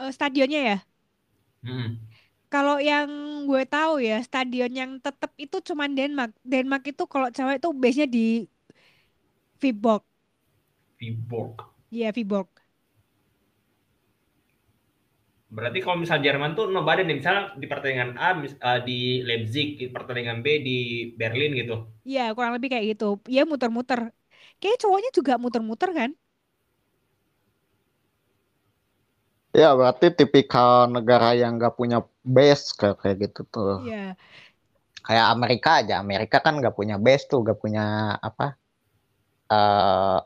[0.00, 0.76] Eh, stadionnya ya.
[1.64, 2.00] Hmm.
[2.52, 3.06] Kalau yang
[3.48, 6.30] gue tahu ya, stadion yang tetap itu cuman Denmark.
[6.52, 8.20] Denmark itu kalau cewek itu base-nya di
[9.60, 10.04] Viborg.
[11.00, 11.66] Viborg.
[11.90, 12.48] Iya, Viborg.
[15.56, 19.66] Berarti kalau misal Jerman tuh nobody nih, misalnya di pertandingan A mis- eh, di Leipzig,
[19.80, 20.76] di pertandingan B di
[21.20, 21.74] Berlin gitu.
[22.08, 23.04] Iya, kurang lebih kayak gitu.
[23.32, 24.00] Iya, muter-muter.
[24.58, 26.10] Kayaknya cowoknya juga muter-muter kan?
[29.50, 33.82] Ya, berarti tipikal negara yang nggak punya base kayak kayak gitu tuh.
[33.82, 34.14] Iya.
[35.02, 35.98] Kayak Amerika aja.
[35.98, 38.54] Amerika kan nggak punya base tuh, nggak punya apa?
[39.50, 40.18] eh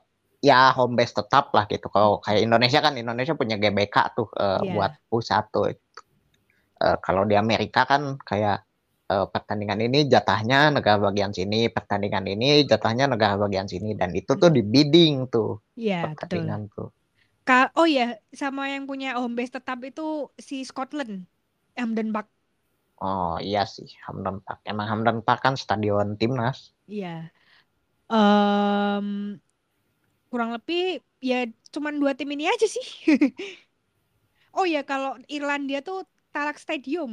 [0.45, 1.89] ya home base tetap lah gitu.
[1.89, 4.73] Kalau kayak Indonesia kan Indonesia punya GBK tuh eh, Iya.
[4.77, 5.73] buat pusat tuh.
[5.73, 8.61] Eh, kalau di Amerika kan kayak
[9.09, 14.37] eh, pertandingan ini jatahnya negara bagian sini, pertandingan ini jatahnya negara bagian sini dan itu
[14.37, 16.13] tuh di bidding tuh Iya, betul.
[16.13, 16.89] pertandingan tuh.
[17.47, 18.03] Ka- oh ya,
[18.41, 20.03] sama yang punya home base tetap itu
[20.49, 21.13] si Scotland,
[21.79, 22.27] Hampden Park.
[23.09, 24.59] Oh iya sih, Hampden Park.
[24.71, 26.59] Emang Hampden Park kan stadion timnas.
[26.87, 27.33] Iya.
[28.11, 29.41] Em,
[30.31, 30.79] kurang lebih
[31.31, 31.37] ya
[31.75, 32.87] cuman dua tim ini aja sih.
[34.59, 35.99] Oh ya, kalau Irlandia tuh
[36.33, 37.11] Tallaght Stadium.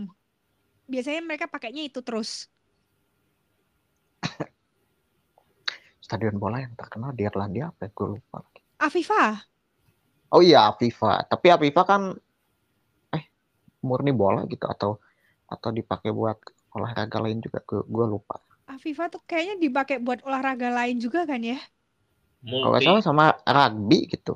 [0.91, 2.29] Biasanya mereka pakainya itu terus.
[6.05, 7.89] Stadion bola yang terkenal di Irlandia apa ya?
[7.95, 8.37] Gue lupa.
[8.43, 8.61] lagi.
[10.31, 10.37] Afifa.
[10.37, 11.11] Oh iya, Aviva.
[11.31, 12.01] Tapi Aviva kan
[13.17, 13.23] eh
[13.87, 14.91] murni bola gitu atau
[15.53, 16.37] atau dipakai buat
[16.77, 17.59] olahraga lain juga.
[17.69, 18.35] Gue gue lupa.
[18.73, 21.57] Afifa tuh kayaknya dipakai buat olahraga lain juga kan ya?
[22.61, 24.33] Kalau Multi, salah sama rugby gitu.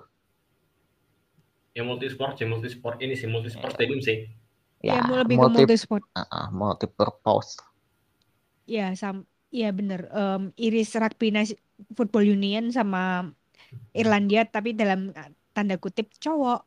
[1.77, 3.77] ya multi sport sih, multi sport ini sih, multi sport Iya.
[3.77, 4.17] stadium sih.
[4.87, 6.03] Ya, Ya, mau lebih ke multi multisport.
[6.19, 7.51] uh, uh, multi purpose.
[8.73, 9.15] Ya, sam
[9.59, 9.99] ya bener.
[10.17, 11.25] Em, Iris Rugby
[11.97, 12.99] Football Union sama
[13.99, 16.59] Irlandia tapi dalam eh, tanda kutip cowok.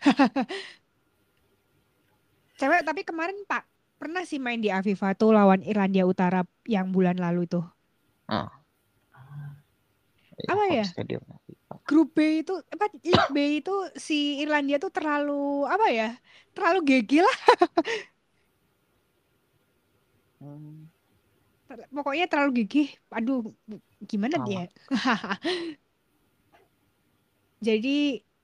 [2.58, 3.62] Cewek tapi kemarin Pak
[4.00, 6.40] pernah sih main di Aviva tuh lawan Irlandia Utara
[6.74, 7.60] yang bulan lalu itu.
[8.28, 8.48] Ah.
[10.48, 10.84] Apa home ya?
[10.84, 11.22] stadium.
[11.88, 14.14] Grup B itu apa League B itu si
[14.44, 16.08] Irlandia tuh terlalu apa ya?
[16.54, 17.36] Terlalu gege lah.
[20.40, 20.88] Hmm,
[21.68, 22.88] Ter- Pokoknya terlalu gigih.
[23.12, 23.38] Aduh,
[24.10, 24.46] gimana Sama.
[24.46, 24.62] dia?
[27.66, 27.88] Jadi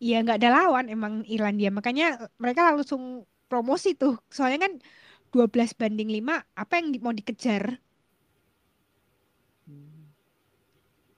[0.08, 1.70] ya nggak ada lawan emang Irlandia.
[1.78, 2.04] Makanya
[2.42, 3.02] mereka langsung
[3.50, 4.14] promosi tuh.
[4.34, 4.72] Soalnya kan
[5.32, 7.62] 12 banding 5, apa yang mau dikejar?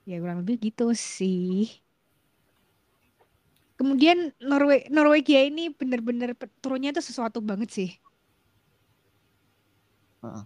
[0.07, 1.67] Ya kurang lebih gitu sih.
[3.77, 6.33] Kemudian Norwe Norwegia ini bener-bener
[6.63, 7.89] turunnya tuh sesuatu banget sih.
[10.21, 10.43] Heeh.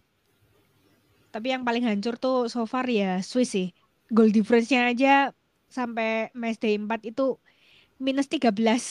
[1.31, 3.67] Tapi yang paling hancur tuh so far ya Swiss sih.
[4.11, 5.31] Goal difference-nya aja
[5.77, 7.23] sampai match day 4 itu
[8.05, 8.83] minus 13.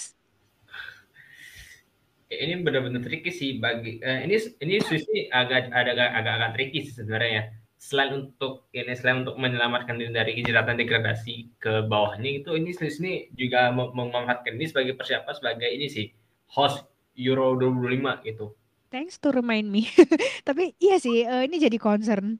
[2.30, 6.78] Ini benar-benar tricky sih bagi eh, ini ini Swiss ini agak agak agak agak tricky
[6.86, 7.44] sih sebenarnya ya.
[7.86, 13.02] Selain untuk ini selain untuk menyelamatkan diri dari jeratan degradasi ke bawahnya itu ini Swiss
[13.02, 16.06] ini juga mem- memanfaatkan ini sebagai persiapan sebagai ini sih
[16.54, 16.86] host
[17.18, 18.46] Euro 2025 gitu.
[18.94, 19.86] Thanks to remind me.
[20.48, 22.38] Tapi iya sih, eh, ini jadi concern.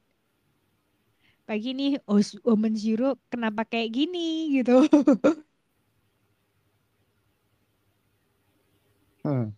[1.51, 4.87] Pagi nih, oh, Women's Euro kenapa kayak gini gitu.
[9.27, 9.53] Hmm.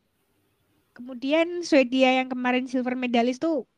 [0.97, 3.69] Kemudian Swedia yang kemarin silver medalis tuh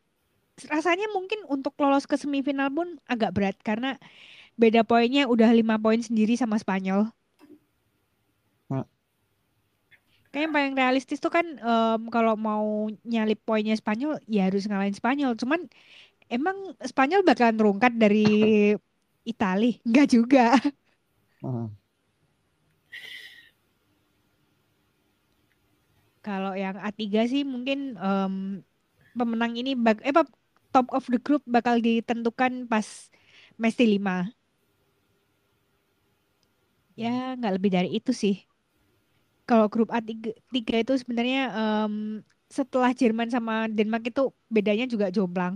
[0.71, 3.99] rasanya mungkin untuk lolos ke semifinal pun agak berat karena
[4.55, 7.11] beda poinnya udah lima poin sendiri sama Spanyol.
[8.71, 8.87] Hmm.
[10.31, 14.95] Kayak yang paling realistis tuh kan em, kalau mau nyalip poinnya Spanyol ya harus ngalahin
[14.95, 15.35] Spanyol.
[15.39, 15.67] Cuman
[16.31, 18.23] emang Spanyol bakalan terungkat dari
[19.25, 19.81] Itali?
[19.85, 20.43] Enggak juga.
[21.41, 21.67] Hmm.
[26.25, 28.33] Kalau yang A3 sih mungkin em,
[29.17, 30.13] pemenang ini bak eh
[30.73, 32.87] top of the group bakal ditentukan pas
[33.61, 34.25] match 5.
[37.01, 38.33] Ya nggak lebih dari itu sih.
[39.49, 41.93] Kalau grup A3 tiga itu sebenarnya em,
[42.57, 44.21] setelah Jerman sama Denmark itu
[44.55, 45.55] bedanya juga jomplang.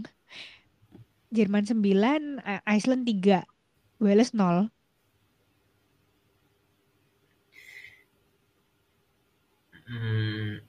[1.37, 3.37] Jerman 9, I- Iceland 3,
[4.03, 4.69] Wales 0.
[9.87, 10.59] Hmm,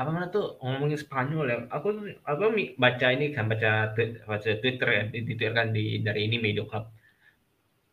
[0.00, 1.58] apa mana tuh ngomongin Spanyol ya?
[1.76, 1.88] Aku
[2.30, 2.42] aku
[2.82, 3.70] baca ini kan baca
[4.30, 6.84] baca Twitter ya di Twitter kan di dari ini Medio Club.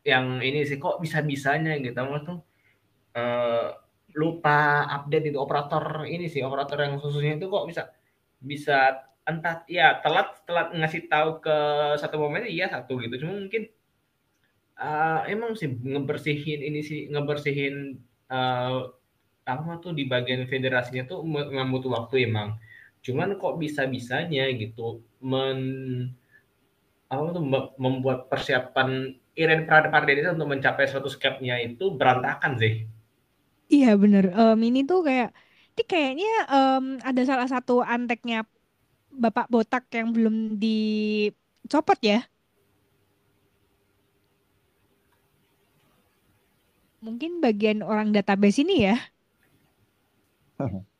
[0.05, 2.37] Yang ini sih kok bisa-bisanya gitu Mas tuh
[3.19, 3.67] eh,
[4.21, 4.59] lupa
[4.97, 7.83] update itu operator ini sih operator yang khususnya itu kok bisa
[8.51, 8.77] bisa
[9.29, 11.55] entah ya telat telat ngasih tahu ke
[12.01, 13.63] satu momen iya satu gitu cuma mungkin
[14.81, 17.75] eh, emang sih ngebersihin ini sih ngebersihin
[18.31, 18.75] eh,
[19.53, 22.49] apa tuh di bagian federasinya tuh me- memang butuh waktu emang.
[23.05, 24.81] Cuman kok bisa-bisanya gitu
[25.31, 25.59] men
[27.13, 28.89] apa tuh mem- membuat persiapan
[29.41, 32.73] Iren itu untuk mencapai 100 cap-nya itu berantakan sih.
[33.73, 34.23] Iya bener.
[34.39, 35.27] Em, ini tuh kayak,
[35.73, 38.37] ini kayaknya em, ada salah satu anteknya
[39.23, 42.19] Bapak Botak yang belum dicopot ya.
[47.05, 48.95] Mungkin bagian orang database ini ya.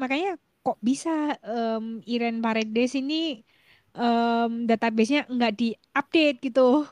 [0.00, 1.10] Makanya kok bisa
[1.42, 3.42] em, Iren Paredes ini
[3.96, 6.86] em, database-nya nggak diupdate gitu.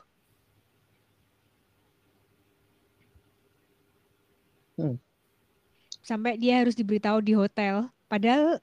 [4.77, 4.97] Hmm.
[6.09, 7.89] Sampai dia harus diberitahu di hotel.
[8.11, 8.61] Padahal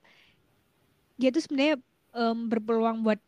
[1.18, 1.77] dia tuh sebenarnya
[2.14, 3.20] em, berpeluang buat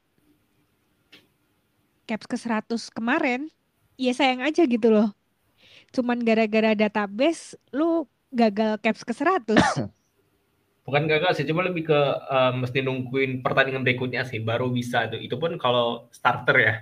[2.07, 3.51] caps ke 100 kemarin.
[3.96, 5.11] Ya sayang aja gitu loh.
[5.90, 9.57] Cuman gara-gara database lu gagal caps ke 100.
[10.87, 15.18] Bukan gagal sih, cuma lebih ke eh, mesti nungguin pertandingan berikutnya sih baru bisa tuh.
[15.18, 16.75] Itu pun kalau starter ya.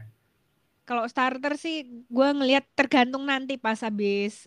[0.85, 4.45] Kalau starter sih gue ngelihat tergantung nanti pas habis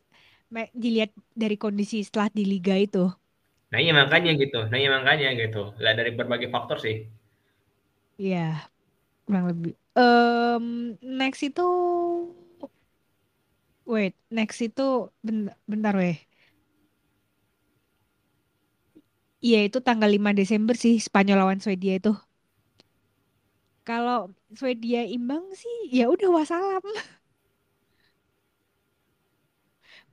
[0.78, 3.10] dilihat dari kondisi setelah di liga itu.
[3.72, 4.58] Nah, iya makanya gitu.
[4.70, 5.58] Nah, iya makanya gitu.
[5.84, 6.96] Lah dari berbagai faktor sih.
[8.18, 8.38] Ya,
[9.26, 9.72] kurang lebih.
[9.98, 10.66] Em,
[11.20, 11.62] next itu
[13.92, 14.82] wait, next itu
[15.26, 16.16] bentar, bentar weh.
[19.46, 22.10] Iya, itu tanggal 5 Desember sih Spanyol lawan Swedia itu.
[23.88, 24.20] Kalau
[24.60, 26.84] Swedia imbang sih ya udah wassalam.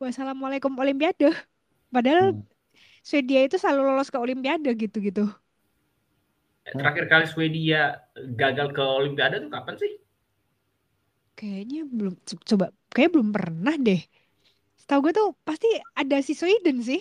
[0.03, 1.35] Wassalamualaikum Olimpiade.
[1.95, 2.41] Padahal Hmm.
[3.09, 5.23] Swedia itu selalu lolos ke Olimpiade gitu-gitu.
[6.79, 7.83] Terakhir kali Swedia
[8.41, 9.93] gagal ke Olimpiade tuh kapan sih?
[11.39, 14.01] Kayaknya belum co- coba kayak belum pernah deh.
[14.81, 15.69] Setahu gue tuh pasti
[16.01, 17.01] ada si Sweden sih.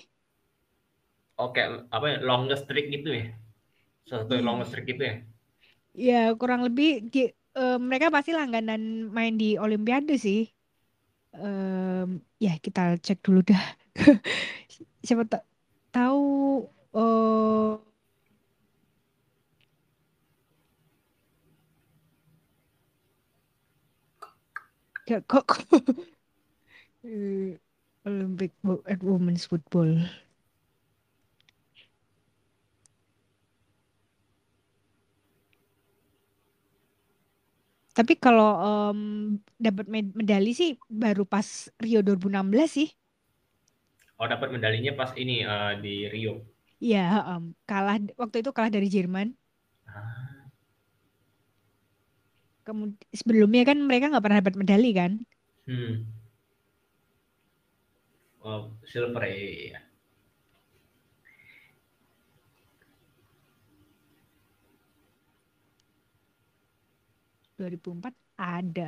[1.46, 1.62] Oke,
[1.96, 2.18] apa ya?
[2.30, 3.26] Longest streak gitu ya?
[4.08, 4.44] Salah satu Iya.
[4.48, 5.16] longest streak gitu ya?
[6.08, 6.88] Ya kurang lebih
[7.58, 8.82] eh, mereka pasti langganan
[9.16, 10.38] main di Olimpiade sih.
[11.34, 12.10] Em,
[12.46, 13.64] ya kita cek dulu dah.
[15.08, 15.46] Siapa ta-
[15.94, 16.24] tahu
[16.94, 17.72] eh
[25.08, 25.48] ya, kok
[28.06, 28.52] Olympic
[28.88, 30.08] at Women's Football.
[37.98, 39.00] Tapi kalau em,
[39.66, 42.88] dapat med- medali sih baru pas Rio 2016 sih.
[44.22, 46.34] Oh, dapat medalinya pas ini eh, di Rio.
[46.84, 46.98] Iya,
[47.30, 49.28] em, kalah waktu itu kalah dari Jerman.
[49.88, 50.50] Ah,
[52.68, 55.12] Kemudian sebelumnya kan mereka nggak pernah dapat medali kan?
[55.68, 56.04] hmm.
[58.44, 59.34] Oh, silver ya.
[59.36, 59.80] iya, iya.
[67.58, 68.84] 2004 ada.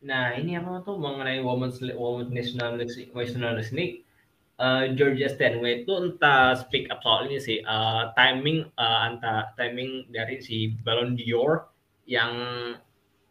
[0.00, 3.96] Nah, ini apa tuh mengenai Women's Women's National League, National League
[4.60, 10.08] eh, Georgia Stanway itu entah speak up soal ini sih eh, timing eh, antara timing
[10.12, 11.68] dari si Ballon d'Or
[12.08, 12.32] yang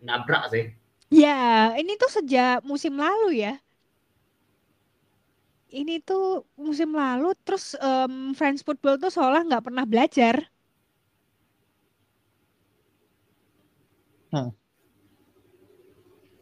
[0.03, 0.65] nabrak sih.
[1.23, 3.51] Ya, ini tuh sejak musim lalu ya.
[5.79, 6.25] Ini tuh
[6.65, 10.35] musim lalu, terus um, French football tuh seolah nggak pernah belajar.
[14.31, 14.49] Hmm.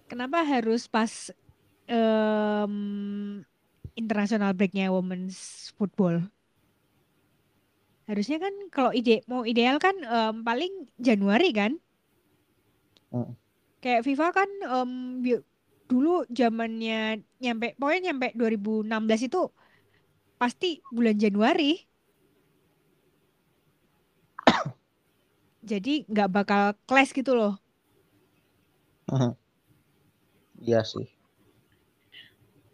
[0.08, 1.12] Kenapa harus pas
[1.92, 3.44] um,
[4.00, 6.24] international breaknya women's football?
[8.08, 11.76] Harusnya kan kalau ide mau ideal kan um, paling Januari kan?
[13.12, 13.36] Hmm.
[13.84, 15.20] Kayak FIFA kan um,
[15.92, 19.52] dulu zamannya nyampe pokoknya nyampe 2016 itu
[20.40, 21.84] pasti bulan Januari.
[25.72, 27.60] Jadi nggak bakal clash gitu loh.
[29.12, 29.36] Hmm.
[30.62, 31.08] Iya sih.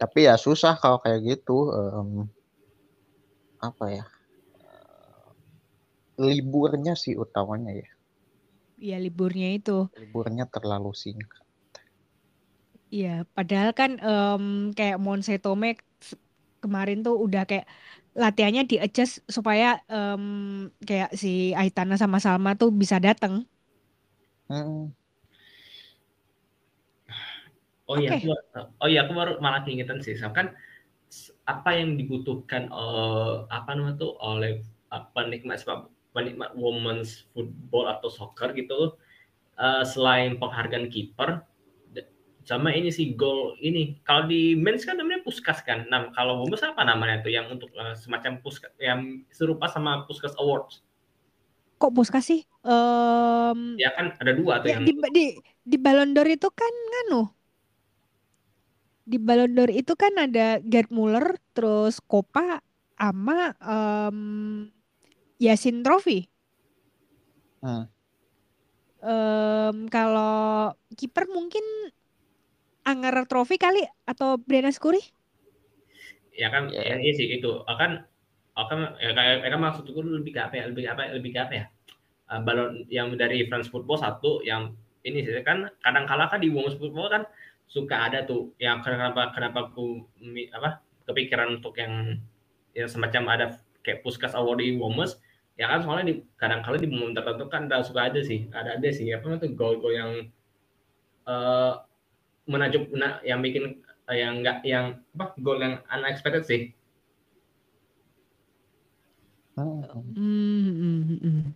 [0.00, 1.70] Tapi ya susah kalau kayak gitu.
[1.70, 2.28] Um,
[3.62, 4.04] apa ya?
[6.14, 7.88] Liburnya sih utamanya ya.
[8.78, 9.90] Iya liburnya itu.
[9.98, 11.42] Liburnya terlalu singkat.
[12.94, 15.74] Iya, padahal kan um, kayak Monse Tome
[16.62, 17.66] kemarin tuh udah kayak
[18.14, 23.42] latihannya di adjust supaya um, kayak si Aitana sama Salma tuh bisa datang.
[24.46, 24.94] Hmm.
[27.84, 28.24] Oh iya, Oke.
[28.24, 28.32] aku,
[28.80, 30.56] oh iya aku baru malah keingetan sih, so, kan
[31.44, 38.08] apa yang dibutuhkan uh, apa namanya tuh oleh uh, penikmat sepak penikmat women's football atau
[38.08, 38.96] soccer gitu
[39.60, 41.44] uh, selain penghargaan kiper
[42.44, 46.60] sama ini sih gol ini kalau di men's kan namanya puskas kan nah kalau women's
[46.60, 50.84] apa namanya tuh yang untuk uh, semacam puskas yang serupa sama puskas awards
[51.74, 52.40] Kok Puskas sih?
[52.64, 55.26] Em, ya kan ada dua tuh ya yang di di
[55.66, 57.28] di Ballon d'Or itu kan nganu.
[59.04, 62.60] Di Ballon d'Or itu kan ada Gerd Muller, terus Kopa
[62.96, 64.18] sama em,
[65.44, 66.18] Yasin Trophy.
[67.62, 67.84] Hmm.
[69.04, 71.64] Em, kalau kiper mungkin
[72.90, 75.00] Anger Trophy kali atau Brianna Skuri?
[76.34, 76.82] ya kan Ya.
[76.88, 77.90] ya, iya sih itu akan
[78.54, 81.54] akan ya kayak ya kan maksudku lebih ke apa ya lebih apa lebih ke apa
[81.62, 81.66] ya
[82.24, 84.72] Uh, balon yang dari France Football satu yang
[85.04, 87.22] ini sih kan kadang kala kan di Women's Football kan
[87.66, 90.06] suka ada tuh yang kenapa kenapa aku
[90.54, 92.22] apa kepikiran untuk yang
[92.72, 93.46] ya semacam ada
[93.84, 95.18] kayak Puskas Award di Women's
[95.54, 98.74] ya kan soalnya di kadang kala di momen tertentu kan ada suka ada sih ada
[98.74, 100.10] ada sih apa namanya tuh gol-gol yang
[101.24, 101.74] eh
[102.44, 106.62] menakjub nah, yang bikin eh, yang enggak yang apa gol yang unexpected sih
[109.54, 109.86] Hmm.
[110.18, 111.54] Hmm, hmm.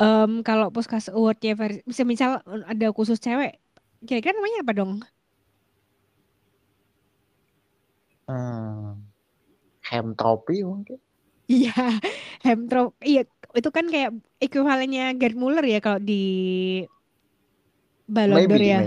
[0.00, 3.60] Em, kalau Puskas Award-nya versi, misal, misal ada khusus cewek,
[4.06, 4.92] kira-kira namanya apa dong?
[8.28, 8.94] Hmm.
[9.88, 10.98] Hem trophy mungkin.
[11.52, 11.68] Iya,
[12.44, 12.78] Hemtro,
[13.08, 13.20] iya
[13.58, 14.10] itu kan kayak
[14.44, 16.12] ekuivalennya Gerd Muller ya kalau di
[18.14, 18.78] Ballon d'Or ya.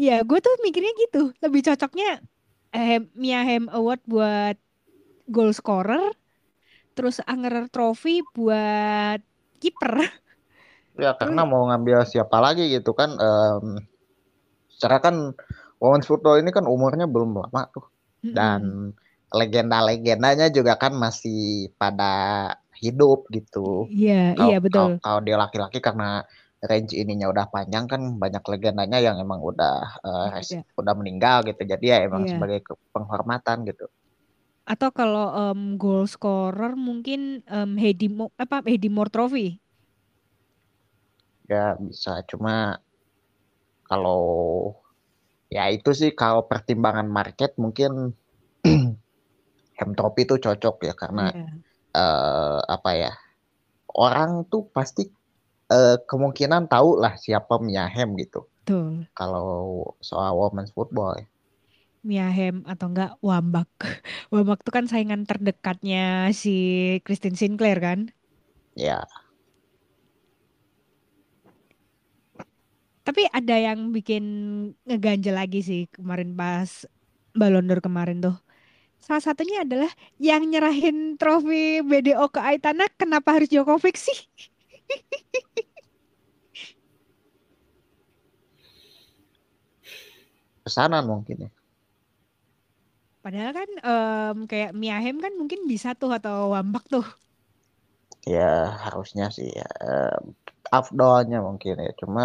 [0.00, 1.18] Iya, gue tuh mikirnya gitu.
[1.44, 2.06] Lebih cocoknya
[2.76, 4.56] eh, Mia Hamm Award buat
[5.34, 6.02] goal scorer,
[6.94, 9.20] terus Anger Trophy buat
[9.62, 9.92] kiper.
[10.96, 13.10] Ya karena mau ngambil siapa lagi gitu kan.
[13.20, 13.64] em,
[14.76, 15.14] secara kan
[15.82, 17.84] women's football ini kan umurnya belum lama tuh.
[18.36, 18.60] Dan
[19.32, 22.06] legenda-legendanya juga kan masih pada
[22.82, 23.90] hidup gitu.
[23.92, 25.00] Iya, Kalau iya kalau betul.
[25.04, 26.22] kalau dia laki-laki karena
[26.68, 29.74] range ininya udah panjang kan banyak legendanya yang emang udah
[30.06, 30.64] eh, Udah res- ada.
[30.80, 31.62] udah meninggal gitu.
[31.72, 32.30] Jadi ya emang Iya.
[32.30, 32.58] sebagai
[32.94, 33.86] penghormatan gitu.
[34.72, 37.20] Atau kalau em, goal scorer mungkin
[37.56, 39.46] em, Heidi Mo, apa Heidi Moore Trophy.
[41.50, 42.78] Ya bisa cuma
[43.88, 44.20] kalau
[45.56, 47.90] ya itu sih kalau pertimbangan market mungkin
[49.78, 51.66] Hem Trophy itu cocok ya karena Iya,
[52.02, 53.12] eh, apa ya
[54.06, 55.02] orang tuh pasti
[55.78, 59.06] eh, kemungkinan tahu lah siapa Mia Hamm gitu betul.
[59.18, 59.48] kalau
[60.08, 61.16] soal women's football.
[62.08, 63.68] Mia Hamm atau enggak Wambak.
[64.34, 65.96] Wambak tuh kan saingan terdekatnya
[66.42, 66.50] si
[67.04, 67.98] Christine Sinclair kan.
[68.76, 69.06] Ya,
[73.06, 74.22] Tapi ada yang bikin
[74.86, 76.70] ngeganjel lagi sih kemarin pas
[77.38, 78.34] Ballon d'Or kemarin tuh.
[79.06, 79.90] Salah satunya adalah
[80.28, 84.18] yang nyerahin trofi BDO ke Aitana kenapa harus Djokovic sih?
[90.64, 91.50] pesanan mungkin ya.
[93.24, 97.06] Padahal kan em, kayak Mia Hamm kan mungkin bisa tuh atau Wambak tuh.
[98.26, 99.66] Ya harusnya sih ya.
[100.78, 101.92] Afdolnya mungkin ya.
[102.00, 102.24] Cuma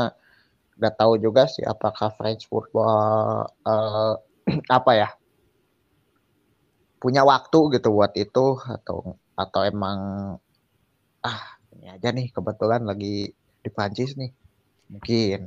[0.78, 4.12] nggak tahu juga sih apakah French football eh,
[4.78, 5.08] apa ya
[7.02, 8.46] punya waktu gitu buat itu
[8.76, 8.98] atau
[9.42, 10.00] atau emang
[11.30, 11.42] ah
[11.74, 13.14] ini aja nih kebetulan lagi
[13.64, 14.32] di Prancis nih
[14.92, 15.40] Mungkin.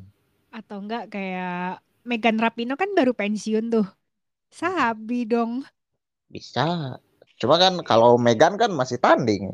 [0.57, 3.87] Atau enggak kayak Megan Rapinoe kan baru pensiun tuh.
[4.61, 5.53] Sabi dong.
[6.35, 6.65] Bisa.
[7.41, 9.45] Cuma kan kalau Megan kan masih tanding.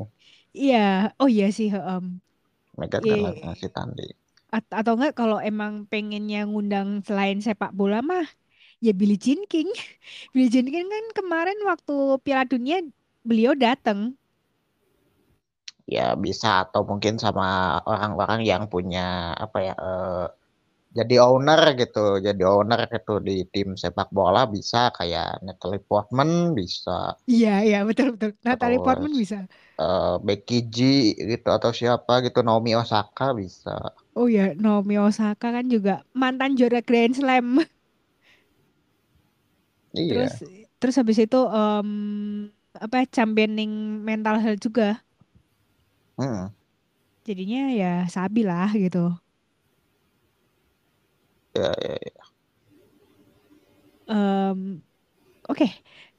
[0.59, 0.77] Iya,
[1.19, 2.05] oh iya sih, um,
[2.79, 3.11] Megan Iya.
[3.11, 4.15] kan masih tanding.
[4.55, 8.25] At- atau enggak kalau emang pengennya ngundang selain sepak bola mah
[8.85, 9.69] ya Billie Jean King.
[10.33, 11.93] Billie Jean King kan kemarin waktu
[12.25, 12.77] Piala Dunia
[13.29, 13.99] beliau datang.
[15.95, 17.45] Ya bisa atau mungkin sama
[17.91, 19.01] orang-orang yang punya
[19.45, 20.25] apa ya eh,
[20.97, 26.91] jadi owner gitu, jadi owner gitu di tim sepak bola bisa kayak Natalie Portman bisa
[27.31, 28.29] Iya, iya betul betul.
[28.45, 29.37] Natalie Portman Terus, bisa.
[29.81, 30.77] eh, Becky G
[31.31, 33.71] gitu atau siapa gitu Naomi Osaka bisa.
[34.11, 37.63] Oh ya, Naomi Osaka kan juga mantan juara Grand Slam.
[39.95, 40.27] Iya.
[40.27, 40.33] Terus
[40.79, 41.89] terus habis itu em,
[42.75, 45.03] apa championing mental health juga.
[46.17, 46.53] Hmm.
[47.27, 49.13] Jadinya ya sabi lah gitu.
[51.55, 52.23] Ya, ya, ya.
[54.09, 54.81] Em,
[55.49, 55.67] Oke,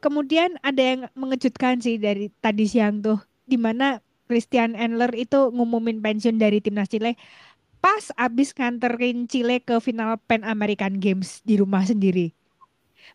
[0.05, 3.18] kemudian ada yang mengejutkan sih dari tadi siang tuh,
[3.49, 7.16] di mana Christian Endler itu ngumumin pensiun dari timnas Chile
[7.83, 12.30] pas abis nganterin Chile ke final Pan American Games di rumah sendiri.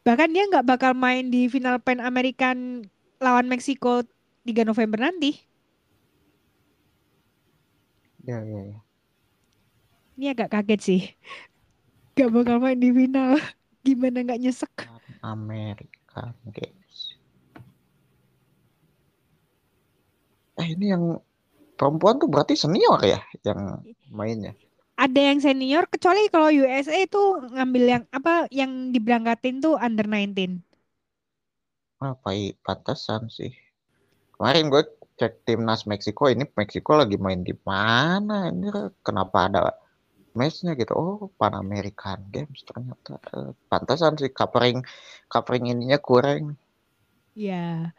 [0.03, 2.83] Bahkan dia nggak bakal main di final Pan American
[3.23, 4.03] lawan Meksiko
[4.43, 5.39] 3 November nanti.
[8.27, 8.79] Ya, ya, ya.
[10.19, 11.01] Ini agak kaget sih.
[12.19, 13.39] Gak bakal main di final.
[13.87, 14.73] Gimana nggak nyesek?
[15.23, 17.15] American Games.
[20.57, 21.21] Eh ini yang
[21.79, 23.59] perempuan tuh berarti senior ya yang
[24.17, 24.51] mainnya.
[25.05, 27.21] ada yang senior kecuali kalau USA itu
[27.55, 30.51] ngambil yang apa yang diberangkatin tuh under 19.
[32.11, 33.51] Apa i pantesan sih.
[34.35, 34.83] Kemarin gue
[35.19, 38.67] cek timnas Meksiko ini Meksiko lagi main di mana ini
[39.07, 39.61] kenapa ada
[40.39, 44.77] matchnya gitu oh Pan American Games ternyata Eh, pantesan sih covering
[45.33, 46.43] covering ininya kurang
[47.35, 47.93] Ya.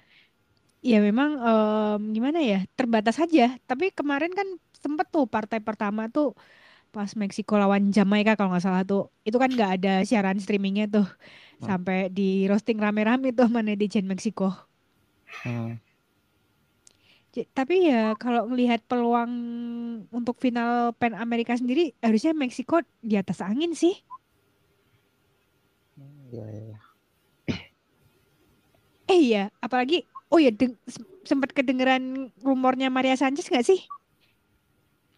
[0.83, 3.43] Ya memang em, gimana ya terbatas aja.
[3.69, 4.47] Tapi kemarin kan
[4.83, 6.27] sempet tuh partai pertama tuh
[6.95, 11.07] pas Meksiko lawan Jamaika kalau nggak salah tuh itu kan nggak ada siaran streamingnya tuh
[11.61, 11.67] Hmm.
[11.69, 14.45] sampai di roasting rame-rame tuh sama netizen Meksiko.
[15.45, 15.79] Hmm.
[17.57, 19.31] Tapi ya kalau melihat peluang
[20.11, 23.95] untuk final Pan Amerika sendiri harusnya Meksiko di atas angin sih.
[26.33, 26.79] ya, ya, ya.
[29.13, 29.95] Eh iya, apalagi
[30.33, 30.51] oh ya
[31.31, 33.81] sempat kedengeran rumornya Maria Sanchez nggak sih?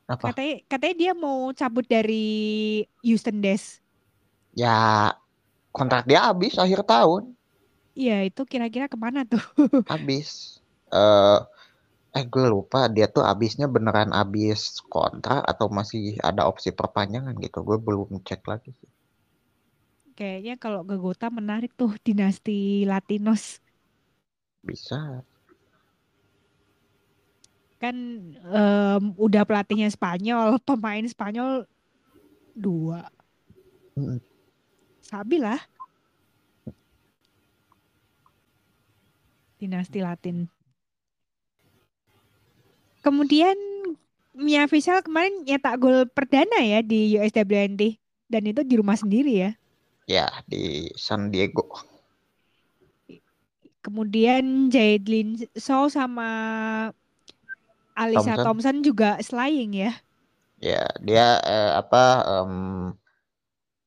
[0.08, 2.14] apa Katanya katanya dia mau cabut dari
[3.04, 3.80] Houston Dash.
[4.60, 4.74] ya
[5.76, 7.22] kontrak dia habis akhir tahun
[8.00, 9.42] Iya, itu kira-kira ke mana tuh?
[9.90, 10.28] habis
[11.00, 11.38] eh
[12.18, 14.60] eh gue lupa dia tuh habisnya beneran habis
[14.94, 18.90] kontrak atau masih ada opsi perpanjangan gitu gue belum cek lagi sih.
[20.18, 22.50] Kayaknya kalau ke Gota menarik tuh dinasti
[22.90, 23.42] Latinos.
[24.60, 25.24] Bisa
[27.80, 27.96] Kan
[28.36, 31.64] em, udah pelatihnya Spanyol, pemain Spanyol
[32.52, 33.08] dua.
[33.96, 34.20] Mm.
[35.00, 35.56] Sabi lah.
[39.56, 40.44] Dinasti Latin.
[43.00, 43.56] Kemudian
[44.36, 47.96] Mia Fisal kemarin nyetak gol perdana ya di USWNT
[48.28, 49.50] dan itu di rumah sendiri ya.
[50.04, 51.89] ya di San Diego
[53.80, 56.28] Kemudian Jadlyn Shaw sama
[57.96, 58.44] Alisa Thompson.
[58.44, 59.92] Thompson juga slaying ya.
[60.60, 62.04] Ya, dia eh, apa
[62.44, 62.52] em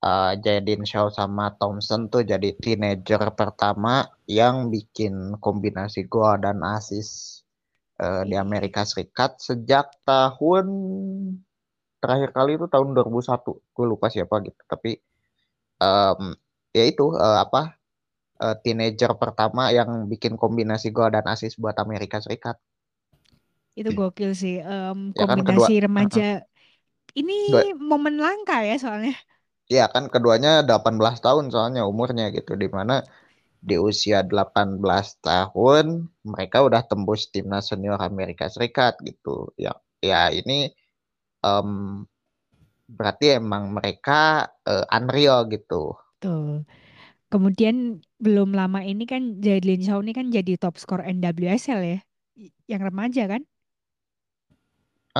[0.02, 7.46] eh, Jadin Shaw sama Thompson tuh jadi teenager pertama yang bikin kombinasi gol dan assist
[8.02, 8.41] eh, di Iya.
[8.41, 10.66] Amerika Serikat sejak tahun
[12.02, 13.62] terakhir kali itu tahun 2001.
[13.74, 14.98] Gue lupa siapa gitu, tapi
[15.82, 16.22] em
[16.74, 17.78] ya itu eh, apa
[18.46, 22.56] eh, teenager pertama yang bikin kombinasi gol dan assist buat Amerika Serikat.
[23.80, 24.54] Itu gokil sih.
[24.70, 26.22] Em, Ya kan kedua kombinasi remaja.
[27.20, 29.14] Ini Dua- momen langka ya soalnya.
[29.78, 32.96] Ya kan keduanya 18 tahun soalnya umurnya gitu di mana
[33.70, 35.86] di usia 18 tahun
[36.34, 39.36] mereka udah tembus timnas senior Amerika Serikat gitu.
[39.66, 39.72] Ya
[40.10, 40.58] ya ini
[41.48, 41.70] em,
[42.98, 44.20] berarti emang mereka
[44.72, 45.84] eh, unreal gitu.
[46.22, 46.66] Tuh.
[47.34, 47.75] Kemudian
[48.25, 51.99] belum lama ini kan Jadlyn Shaw ini kan jadi top skor NWSL ya.
[52.71, 53.41] Yang remaja kan?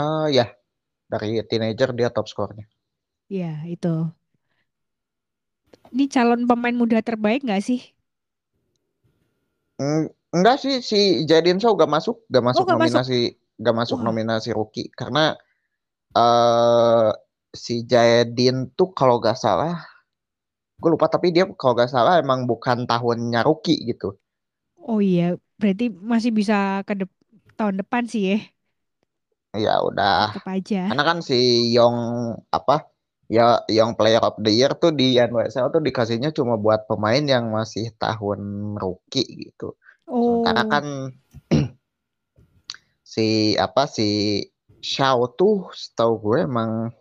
[0.02, 0.46] Eh ya
[1.12, 2.66] dari teenager dia top skornya.
[3.30, 3.88] Ya, itu.
[5.96, 7.80] Ini calon pemain muda terbaik nggak sih?
[9.82, 11.00] Eng- Enggak sih si
[11.30, 13.04] Jadin Shaw gak masuk, gak masuk nggak masuk.
[13.06, 14.08] nominasi, gak masuk Wah.
[14.08, 15.38] nominasi rookie karena
[16.18, 17.10] eh
[17.64, 19.76] si Jaedin tuh kalau gak salah
[20.84, 24.20] gue lupa tapi dia kalau gak salah emang bukan tahunnya rookie gitu.
[24.84, 27.22] Oh iya, berarti masih bisa ke dep-
[27.56, 28.38] tahun depan sih ya.
[29.56, 30.36] ya udah.
[30.36, 30.82] Tetap aja.
[30.92, 31.40] karena kan si
[31.72, 31.98] Young
[32.52, 32.76] apa
[33.32, 37.48] ya Young Player of the Year tuh di NWSL tuh dikasihnya cuma buat pemain yang
[37.56, 39.80] masih tahun rookie gitu.
[40.12, 40.86] Oh, kan
[43.14, 44.08] si apa si
[44.84, 46.92] Xiao tuh setahu gue emang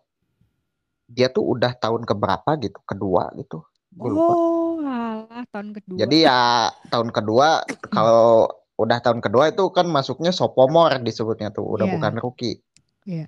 [1.11, 3.61] dia tuh udah tahun keberapa gitu kedua gitu
[3.93, 5.97] gue lupa oh, alah tahun kedua.
[6.01, 6.41] jadi ya
[6.89, 7.49] tahun kedua
[7.93, 8.49] kalau
[8.81, 11.95] udah tahun kedua itu kan masuknya sophomore disebutnya tuh udah Iya.
[11.97, 12.57] bukan rookie
[13.03, 13.27] Iya,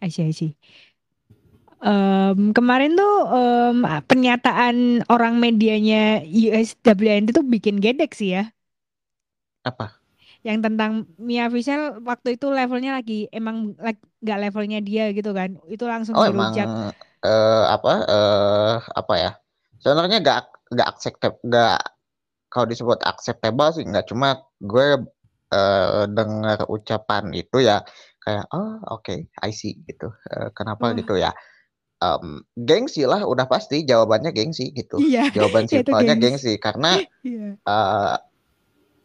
[0.00, 0.52] I see, I see.
[1.78, 3.76] Em, kemarin tuh em,
[4.08, 8.50] pernyataan orang medianya USWNT tuh bikin gedek sih ya.
[9.62, 9.94] apa
[10.42, 15.60] Yang tentang Mia Fisel waktu itu levelnya lagi emang like, nggak levelnya dia gitu kan.
[15.68, 16.56] Itu langsung oh emang
[17.24, 19.30] eh, apa eh, apa ya
[19.82, 20.40] sebenarnya gak
[20.74, 21.78] gak acceptable gak
[22.48, 25.04] kalau disebut acceptable sih nggak cuma gue
[25.52, 27.80] eh, dengar ucapan itu ya
[28.24, 30.96] kayak oh oke I see gitu Eh, kenapa Oh.
[30.96, 31.32] gitu ya
[31.98, 36.54] Em, gengsi lah udah pasti jawabannya gengsi gitu Iya, jawaban ya simpelnya gengsi.
[36.54, 36.90] gengsi karena
[37.26, 37.58] Iya.
[37.58, 38.16] eh,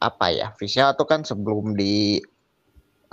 [0.03, 2.21] apa ya Fisya tuh kan sebelum di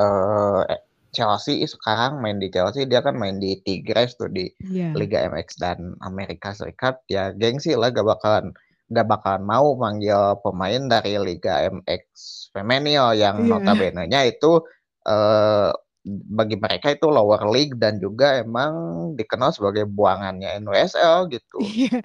[0.01, 0.63] eh,
[1.11, 4.95] Chelsea sekarang main di Chelsea dia kan main di Tigres tuh di Iya.
[4.95, 8.55] Liga MX dan Amerika Serikat ya gengsi lah gak bakalan
[8.91, 12.03] gak bakalan mau manggil pemain dari Liga MX
[12.51, 13.51] Femenil yang Iya.
[13.51, 14.63] notabene-nya itu
[15.07, 15.71] eh,
[16.07, 18.73] bagi mereka itu lower league dan juga emang
[19.21, 21.59] dikenal sebagai buangannya NWSL gitu.
[21.77, 21.99] Iya,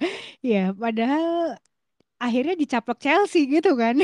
[0.44, 0.64] iya.
[0.76, 1.56] Padahal
[2.16, 3.96] akhirnya dicaplok Chelsea gitu kan.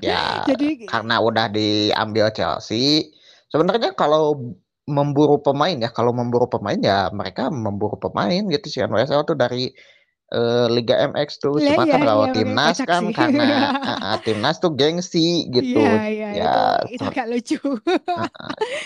[0.00, 3.12] Ya Jadi karena udah diambil Chelsea.
[3.48, 4.54] Sebenarnya kalau
[4.88, 9.68] memburu pemain ya, kalau memburu pemain ya mereka memburu pemain gitu sih NWSL tuh dari
[10.32, 11.56] eh, Liga MX tuh.
[11.60, 13.14] Lah, Cuma kan iya, kalau timnas kan sih.
[13.16, 13.44] karena
[14.08, 15.80] eh, timnas tuh gengsi gitu.
[15.80, 16.52] Iya, iya, Ya,
[16.84, 17.58] itu itu agak lucu.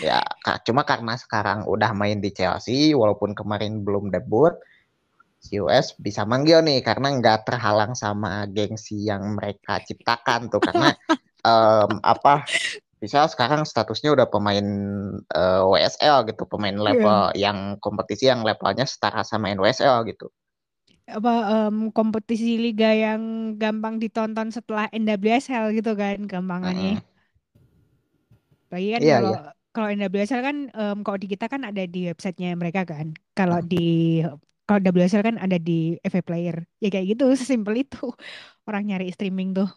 [0.03, 4.53] ya ka- cuma karena sekarang udah main di Chelsea walaupun kemarin belum debut
[5.43, 10.95] si US bisa manggil nih karena nggak terhalang sama gengsi yang mereka ciptakan tuh karena
[11.51, 12.47] em, apa
[13.03, 14.67] bisa sekarang statusnya udah pemain
[15.41, 16.89] eh, WSL gitu pemain Iya.
[16.89, 20.27] level yang kompetisi yang levelnya setara sama NWSL gitu
[21.17, 23.23] Apa em, kompetisi liga yang
[23.63, 26.93] gampang ditonton setelah NWSL gitu kan gampangannya.
[26.93, 27.03] Mm-mm.
[28.73, 29.39] Lagi kan Iya, kalau iya.
[29.75, 33.07] kalau NWSL kan em, kalau di kita kan ada di websitenya mereka kan.
[33.39, 33.69] Kalau Mm.
[33.71, 33.77] di
[34.67, 35.73] kalau WSL kan ada di
[36.11, 36.57] FA Player.
[36.83, 37.99] Ya kayak gitu, sesimpel itu.
[38.69, 39.69] Orang nyari streaming tuh.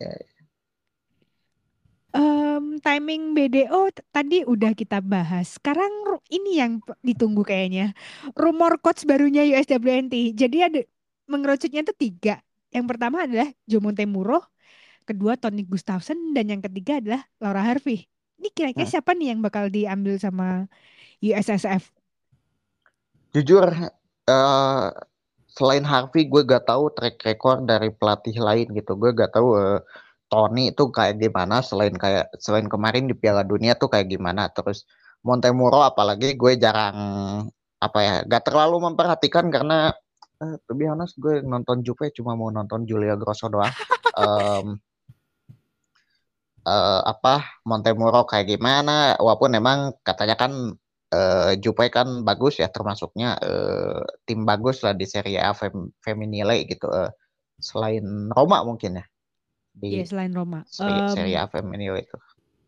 [0.00, 0.29] Ya,
[2.10, 5.46] Em, timing BDO t- tadi udah kita bahas.
[5.56, 7.94] Sekarang ru- ini yang p- ditunggu kayaknya.
[8.34, 10.14] Rumor coach barunya USWNT.
[10.34, 10.78] Jadi ada
[11.30, 12.42] mengerucutnya tuh tiga.
[12.74, 14.42] Yang pertama adalah Jomonte Muro,
[15.08, 18.06] kedua Tony Gustafsson, dan yang ketiga adalah Laura Harvey.
[18.40, 18.92] Ini kira-kira Hmm.
[18.92, 20.66] siapa nih yang bakal diambil sama
[21.24, 21.84] USSF?
[23.34, 23.64] Jujur
[24.30, 24.86] eh
[25.56, 29.78] selain Harvey gue gak tahu track record dari pelatih lain gitu gue gak tahu eh,
[30.30, 31.60] Tony itu kayak gimana?
[31.60, 34.46] Selain kayak selain kemarin di Piala Dunia tuh kayak gimana?
[34.54, 34.86] Terus
[35.26, 36.96] Montemuro apalagi gue jarang
[37.80, 39.90] apa ya gak terlalu memperhatikan karena
[40.40, 43.74] eh, to honest gue nonton Juve cuma mau nonton Julia Grosso doang.
[44.16, 44.66] Em,
[46.68, 47.34] eh, apa
[47.66, 49.18] Montemuro kayak gimana?
[49.18, 50.52] Walaupun emang katanya kan
[51.10, 56.70] eh Juve kan bagus ya termasuknya eh, tim bagus lah di Serie A Fem Femminile
[56.70, 57.10] gitu eh,
[57.58, 59.04] selain Roma mungkin ya
[59.74, 60.58] di Iya selain Roma.
[60.70, 62.16] Serie, Em, Serie A Femminile itu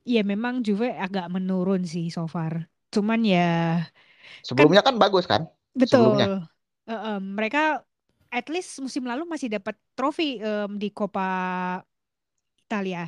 [0.08, 2.52] Iya memang Juve agak menurun sih so far.
[2.94, 3.38] Cuman ya
[4.42, 5.48] sebelumnya kan bagus kan
[5.80, 5.90] betul.
[5.90, 6.26] sebelumnya
[6.90, 7.58] Eh, em, mereka
[8.32, 11.22] at least musim lalu masih dapat trofi em, di Coppa
[12.66, 13.06] Italia.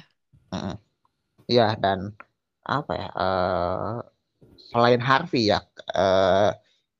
[0.53, 0.74] Mm-mm.
[1.53, 2.01] Iya dan
[2.64, 3.97] apa ya eh,
[4.72, 5.61] selain Harvey ya
[5.95, 6.51] eh,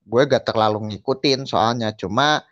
[0.05, 2.43] gue gak terlalu ngikutin soalnya cuma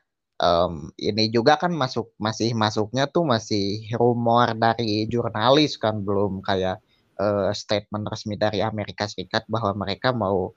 [0.42, 6.82] em, ini juga kan masuk masih masuknya tuh masih rumor dari jurnalis kan belum kayak
[7.22, 10.50] eh, statement resmi dari Amerika Serikat bahwa mereka mau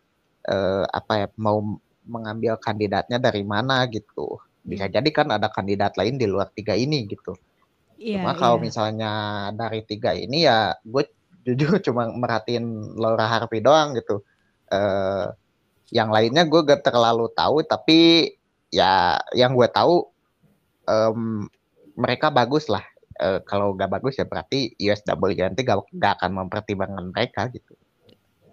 [0.50, 1.62] eh, apa ya mau
[2.06, 6.74] mengambil kandidatnya dari mana gitu bisa Iya, jadi kan ada kandidat lain di luar tiga
[6.74, 7.38] ini gitu
[8.02, 8.64] iya, Cuma kalau iya.
[8.66, 9.12] misalnya
[9.54, 11.06] dari tiga ini ya gue
[11.46, 14.26] jujur cuma merhatiin Laura Harvey doang gitu.
[14.74, 15.28] Eh,
[15.94, 18.34] yang lainnya gue gak terlalu tahu tapi
[18.76, 20.12] ya yang gue tahu
[20.88, 21.48] em,
[21.96, 22.84] mereka bagus lah.
[23.16, 27.72] Eh, kalau gak bagus ya berarti USW nanti gak, gak akan mempertimbangkan mereka gitu.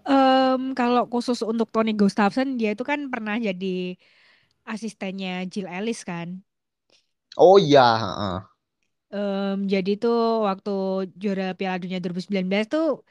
[0.07, 3.99] Em, kalau khusus untuk Tony Gustafsson, dia itu kan pernah jadi
[4.67, 6.43] asistennya Jill Ellis kan.
[7.35, 7.83] Oh iya.
[9.11, 10.73] Em, jadi tuh waktu
[11.19, 13.03] juara Piala Dunia 2019 tuh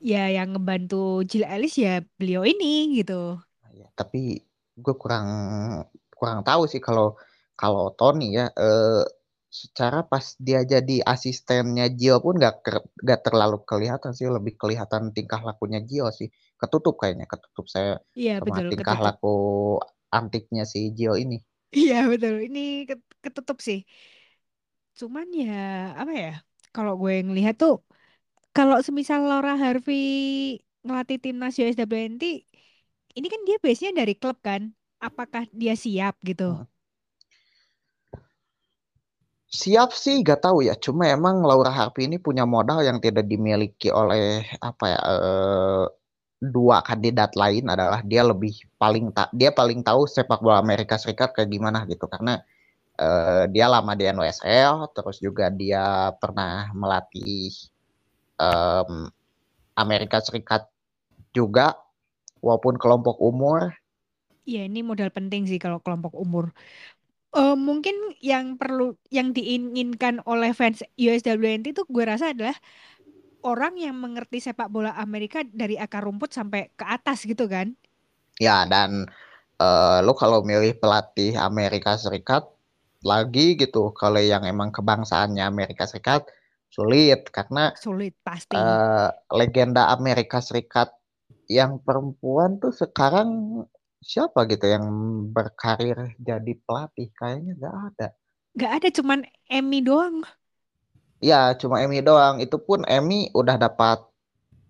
[0.00, 3.36] ya yang ngebantu Jill Ellis ya beliau ini gitu.
[3.76, 4.44] Ya, tapi
[4.80, 5.28] gue kurang
[6.20, 7.06] kurang tahu sih kalau
[7.60, 9.02] kalau Tony ya eh,
[9.60, 12.54] secara pas dia jadi asistennya Gio pun gak,
[13.08, 16.28] gak terlalu kelihatan sih lebih kelihatan tingkah lakunya Gio sih
[16.60, 19.00] ketutup kayaknya ketutup saya Iya sama betul tingkah ketutup.
[19.06, 19.28] laku
[20.18, 21.36] antiknya si Gio ini
[21.78, 22.34] Iya betul.
[22.46, 22.58] Ini
[22.88, 23.78] ket- ketutup sih.
[24.98, 25.46] Cuman ya
[26.00, 26.28] apa ya?
[26.74, 27.72] Kalau gue ngelihat tuh
[28.56, 29.94] kalau semisal Laura Harvey
[30.84, 32.22] ngelatih timnas USWNT,
[33.18, 34.62] ini kan dia base-nya dari klub kan?
[35.00, 36.60] Apakah dia siap gitu?
[39.50, 40.76] Siap sih gak tahu ya.
[40.76, 45.84] Cuma emang Laura Harvey ini punya modal yang tidak dimiliki oleh apa ya eh,
[46.40, 51.32] dua kandidat lain adalah dia lebih paling tak dia paling tahu sepak bola Amerika Serikat
[51.32, 52.04] kayak gimana gitu.
[52.04, 52.36] Karena
[53.00, 57.52] uh, dia lama di NWSL terus juga dia pernah melatih
[58.36, 59.08] um,
[59.76, 60.68] Amerika Serikat
[61.32, 61.76] juga
[62.44, 63.79] walaupun kelompok umur
[64.48, 66.52] Ya ini modal penting sih kalau kelompok umur.
[67.30, 72.58] Eh, mungkin yang perlu yang diinginkan oleh fans USWNT itu gue rasa adalah
[73.46, 77.72] orang yang mengerti sepak bola Amerika dari akar rumput sampai ke atas gitu kan.
[78.42, 79.06] Ya, dan
[79.62, 82.50] uh, lo kalau milih pelatih Amerika Serikat
[83.06, 86.26] lagi gitu, kalau yang emang kebangsaannya Amerika Serikat
[86.66, 88.58] sulit karena sulit pasti.
[88.58, 90.90] Uh, legenda Amerika Serikat
[91.46, 93.62] yang perempuan tuh sekarang
[94.00, 94.84] siapa gitu yang
[95.30, 97.12] berkarir jadi pelatih?
[97.14, 98.08] Kayaknya nggak ada.
[98.56, 100.24] Nggak ada, cuman Emmy doang.
[101.20, 102.40] Iya, cuma Emmy doang.
[102.40, 104.00] Itu pun Emmy udah dapat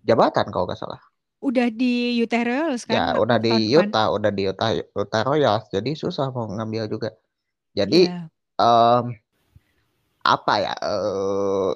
[0.03, 1.01] jabatan kalau nggak salah.
[1.41, 2.93] Udah di Utah Royals kan?
[2.93, 5.65] Ya, udah di Utah, udah di Utah, Utah Royals.
[5.73, 7.09] Jadi susah mau ngambil juga.
[7.73, 8.29] Jadi yeah.
[8.61, 9.15] um,
[10.21, 10.73] apa ya?
[10.77, 11.73] Uh,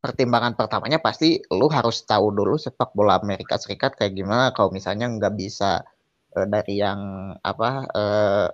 [0.00, 4.52] pertimbangan pertamanya pasti lu harus tahu dulu sepak bola Amerika Serikat kayak gimana.
[4.52, 5.84] Kalau misalnya nggak bisa
[6.36, 8.48] uh, dari yang apa uh,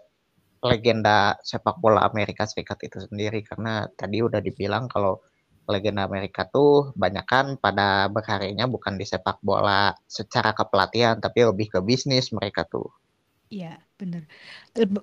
[0.64, 5.20] legenda sepak bola Amerika Serikat itu sendiri karena tadi udah dibilang kalau
[5.66, 11.66] legenda Amerika tuh banyak kan pada berkaryanya bukan di sepak bola secara kepelatihan tapi lebih
[11.70, 12.86] ke bisnis mereka tuh.
[13.46, 14.26] Iya, bener.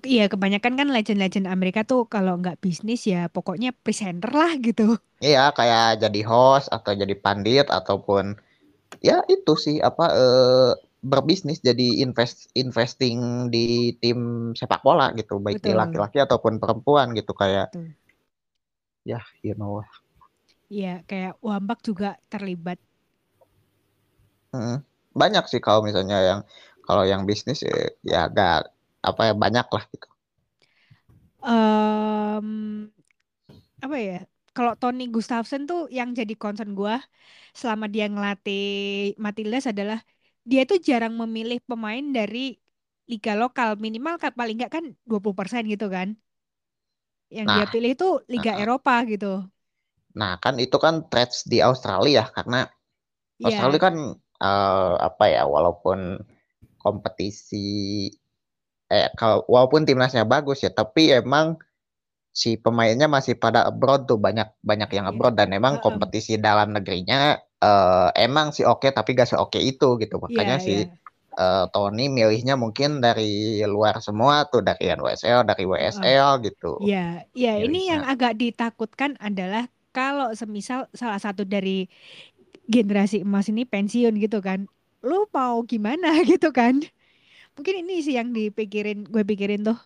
[0.03, 4.99] Iya, kebanyakan kan legend-legend Amerika tuh kalau nggak bisnis ya pokoknya presenter lah gitu.
[5.23, 8.35] Iya, kayak jadi host atau jadi pandit ataupun
[8.99, 10.71] ya itu sih apa eh,
[11.03, 15.37] berbisnis jadi invest investing di tim sepak bola gitu.
[15.43, 15.69] Baik Betul.
[15.69, 17.87] di laki-laki ataupun perempuan gitu kayak Betul.
[19.03, 19.83] ya you know.
[20.71, 22.79] Iya kayak Wambak juga terlibat.
[24.53, 26.39] Hmm, banyak sih kalau misalnya yang
[26.87, 27.73] kalau yang bisnis ya,
[28.05, 28.69] ya agak
[29.03, 30.07] apa ya banyak lah gitu.
[31.43, 32.47] Um,
[33.83, 34.13] apa ya
[34.55, 36.95] kalau Tony Gustafsson tuh yang jadi concern gue
[37.59, 38.61] selama dia ngelatih
[39.25, 39.99] Matildas adalah
[40.43, 42.59] dia tuh jarang memilih pemain dari
[43.07, 43.79] liga lokal.
[43.79, 46.15] Minimal kan paling nggak kan 20% gitu kan?
[47.31, 49.43] Yang nah, dia pilih itu liga Eropa gitu.
[50.13, 52.69] Nah kan itu kan trades di Australia karena
[53.41, 53.49] yeah.
[53.49, 53.95] Australia kan
[54.43, 56.21] uh, apa ya walaupun
[56.77, 58.11] kompetisi
[58.91, 61.57] eh kalau walaupun timnasnya bagus ya tapi emang
[62.33, 65.13] si pemainnya masih pada abroad tuh banyak banyak yang iya.
[65.13, 69.95] abroad dan emang kompetisi dalam negerinya uh, emang sih oke okay, tapi gak seoke itu
[69.97, 70.19] gitu.
[70.19, 70.91] Makanya yeah, si yeah.
[71.33, 76.77] Uh, Tony milihnya mungkin dari luar semua tuh dari NWSL dari WSL uh, gitu.
[76.83, 77.55] Ya yeah, ya yeah.
[77.65, 81.89] ini yang agak ditakutkan adalah kalau semisal salah satu dari
[82.69, 84.69] generasi emas ini pensiun gitu kan.
[85.01, 86.85] Lu mau gimana gitu kan?
[87.57, 89.77] Mungkin ini sih yang dipikirin gue pikirin tuh.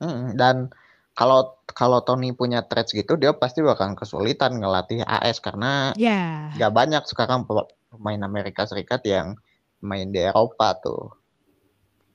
[0.00, 0.72] Mm, dan
[1.18, 6.54] kalau kalau Tony punya trades gitu dia pasti bakal kesulitan ngelatih AS karena ya yeah.
[6.54, 7.42] gak banyak sekarang
[7.90, 9.34] pemain Amerika Serikat yang
[9.82, 11.10] main di Eropa tuh.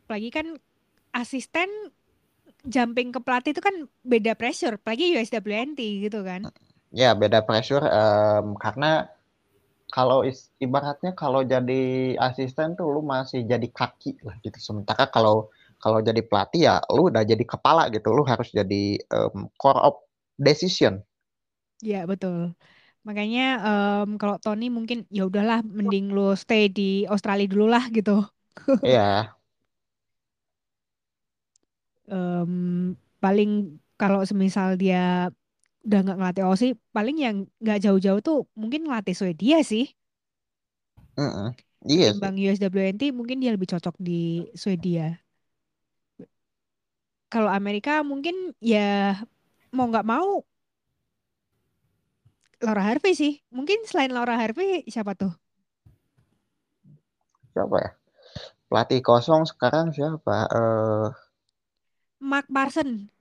[0.07, 0.55] Lagi kan
[1.15, 1.67] asisten
[2.63, 3.75] jumping ke pelatih itu kan
[4.07, 6.47] beda pressure, apalagi USWNT gitu kan.
[6.95, 9.11] Ya beda pressure um, karena
[9.91, 10.25] kalau
[10.57, 14.57] ibaratnya kalau jadi asisten tuh lu masih jadi kaki lah gitu.
[14.57, 18.83] Sementara kalau kalau jadi pelatih ya lu udah jadi kepala gitu lu harus jadi
[19.15, 19.95] um, core of
[20.47, 20.93] decision
[21.89, 22.37] ya betul
[23.07, 28.11] makanya um, kalau Tony mungkin ya udahlah mending lu stay di Australia dulu lah gitu
[28.83, 29.35] Iya.
[32.11, 32.53] um,
[33.23, 33.49] paling
[33.99, 35.29] kalau semisal dia
[35.85, 39.85] udah nggak ngelatih Aussie paling yang nggak jauh-jauh tuh mungkin ngelatih Swedia sih
[41.17, 41.47] mm.
[41.93, 42.29] Iya sih.
[42.29, 45.22] ketimbang USWNT mungkin dia lebih cocok di Swedia.
[47.33, 48.35] Kalau Amerika mungkin
[48.71, 48.79] ya
[49.75, 50.27] mau nggak mau
[52.65, 53.33] Laura Harvey sih.
[53.57, 55.31] Mungkin selain Laura Harvey siapa tuh?
[57.53, 57.91] Siapa ya?
[58.69, 60.37] Pelatih kosong sekarang siapa?
[60.59, 61.09] Eh
[62.19, 63.11] Mark Parson.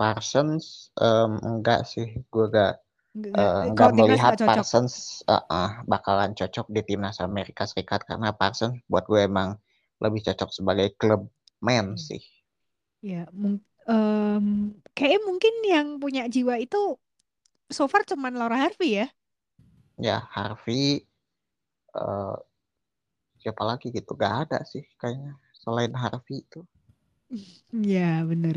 [0.00, 0.64] Parsons
[1.08, 2.72] em, enggak sih, gue gak
[3.16, 4.34] Nggak, eh, nggak- nggak kalau timnas melihat.
[4.48, 4.94] Parsons
[5.34, 9.50] eh, eh, bakalan cocok di timnas Amerika Serikat karena Parsons buat gue emang
[10.04, 11.22] lebih cocok sebagai klub
[11.66, 12.04] man Hmm.
[12.06, 12.22] sih.
[13.00, 14.46] Ya, mung- em,
[14.96, 16.76] kayaknya mungkin yang punya jiwa itu
[17.76, 19.06] so far cuman Laura Harvey ya.
[19.98, 21.06] Ya Harvey
[21.94, 22.36] eh,
[23.42, 26.60] siapa lagi gitu gak ada sih kayaknya selain Harvey itu.
[27.92, 28.56] Ya, bener.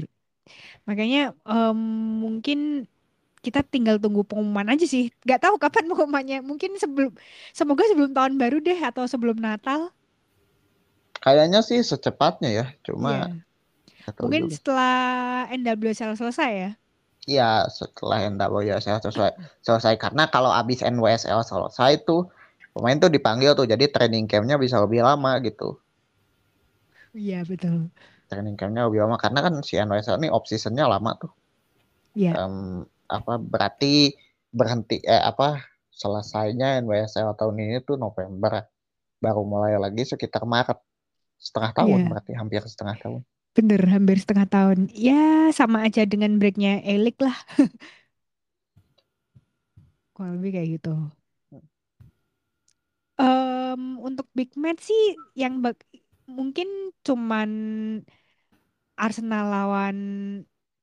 [0.90, 1.20] Makanya
[1.50, 1.80] em,
[2.24, 2.60] mungkin
[3.46, 5.04] kita tinggal tunggu pengumuman aja sih.
[5.30, 6.38] Gak tahu kapan pengumumannya.
[6.50, 7.12] Mungkin sebelum,
[7.60, 9.82] semoga sebelum tahun baru deh atau sebelum Natal.
[11.24, 13.53] Kayaknya sih secepatnya ya, cuma tahu
[14.20, 14.56] Mungkin juga.
[14.60, 14.98] setelah
[15.50, 16.72] NWSL selesai ya.
[17.24, 19.32] Iya setelah NWSL selesai
[19.64, 22.28] selesai karena kalau abis NWSL selesai tuh
[22.76, 25.80] pemain tuh dipanggil tuh jadi training campnya bisa lebih lama gitu.
[27.14, 27.94] Iya, betul.
[28.28, 31.32] Training campnya lebih lama karena kan si NWSL ini off seasonnya lama tuh.
[32.18, 32.44] Iya.
[32.44, 34.12] Em, apa berarti
[34.50, 35.62] berhenti eh apa
[35.94, 38.66] selesainya NWSL tahun ini tuh November
[39.22, 40.82] baru mulai lagi sekitar Maret
[41.40, 42.10] setengah tahun Iya.
[42.10, 43.22] berarti hampir setengah tahun.
[43.54, 44.80] Bener, hampir setengah tahun.
[44.98, 47.38] Ya, sama aja dengan breaknya Elik lah.
[50.16, 50.90] Kurang lebih kayak gitu.
[53.18, 55.04] Em, untuk big match sih
[55.38, 55.62] yang
[56.26, 56.68] mungkin
[57.06, 57.50] cuman
[58.98, 59.98] Arsenal lawan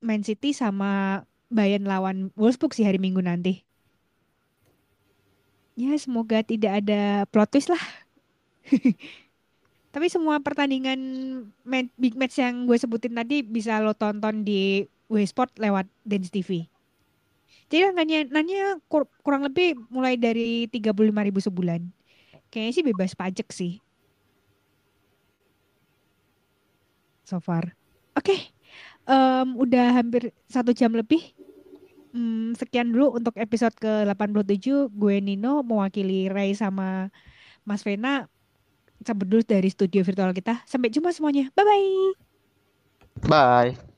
[0.06, 3.66] Man City sama Bayern lawan Wolfsburg sih hari Minggu nanti.
[5.78, 7.80] Ya, semoga tidak ada plot twist lah.
[9.90, 10.98] Tapi semua pertandingan
[11.98, 16.70] big match yang gue sebutin tadi bisa lo tonton di Sport lewat Dance TV.
[17.70, 21.82] Jadi nanya, nanya kur- kurang lebih mulai dari 35.000 ribu sebulan.
[22.50, 23.82] Kayaknya sih bebas pajak sih.
[27.26, 27.74] So far.
[28.18, 28.50] Oke,
[29.06, 31.22] em, udah hampir satu jam lebih.
[32.10, 34.90] Hmm, sekian dulu untuk episode ke-87.
[34.90, 37.14] Gue Nino mewakili Ray sama
[37.62, 38.26] Mas Vena
[39.04, 40.62] cabut dulu dari studio virtual kita.
[40.68, 41.48] Sampai jumpa semuanya.
[41.56, 42.14] Bye-bye.
[43.26, 43.89] Bye.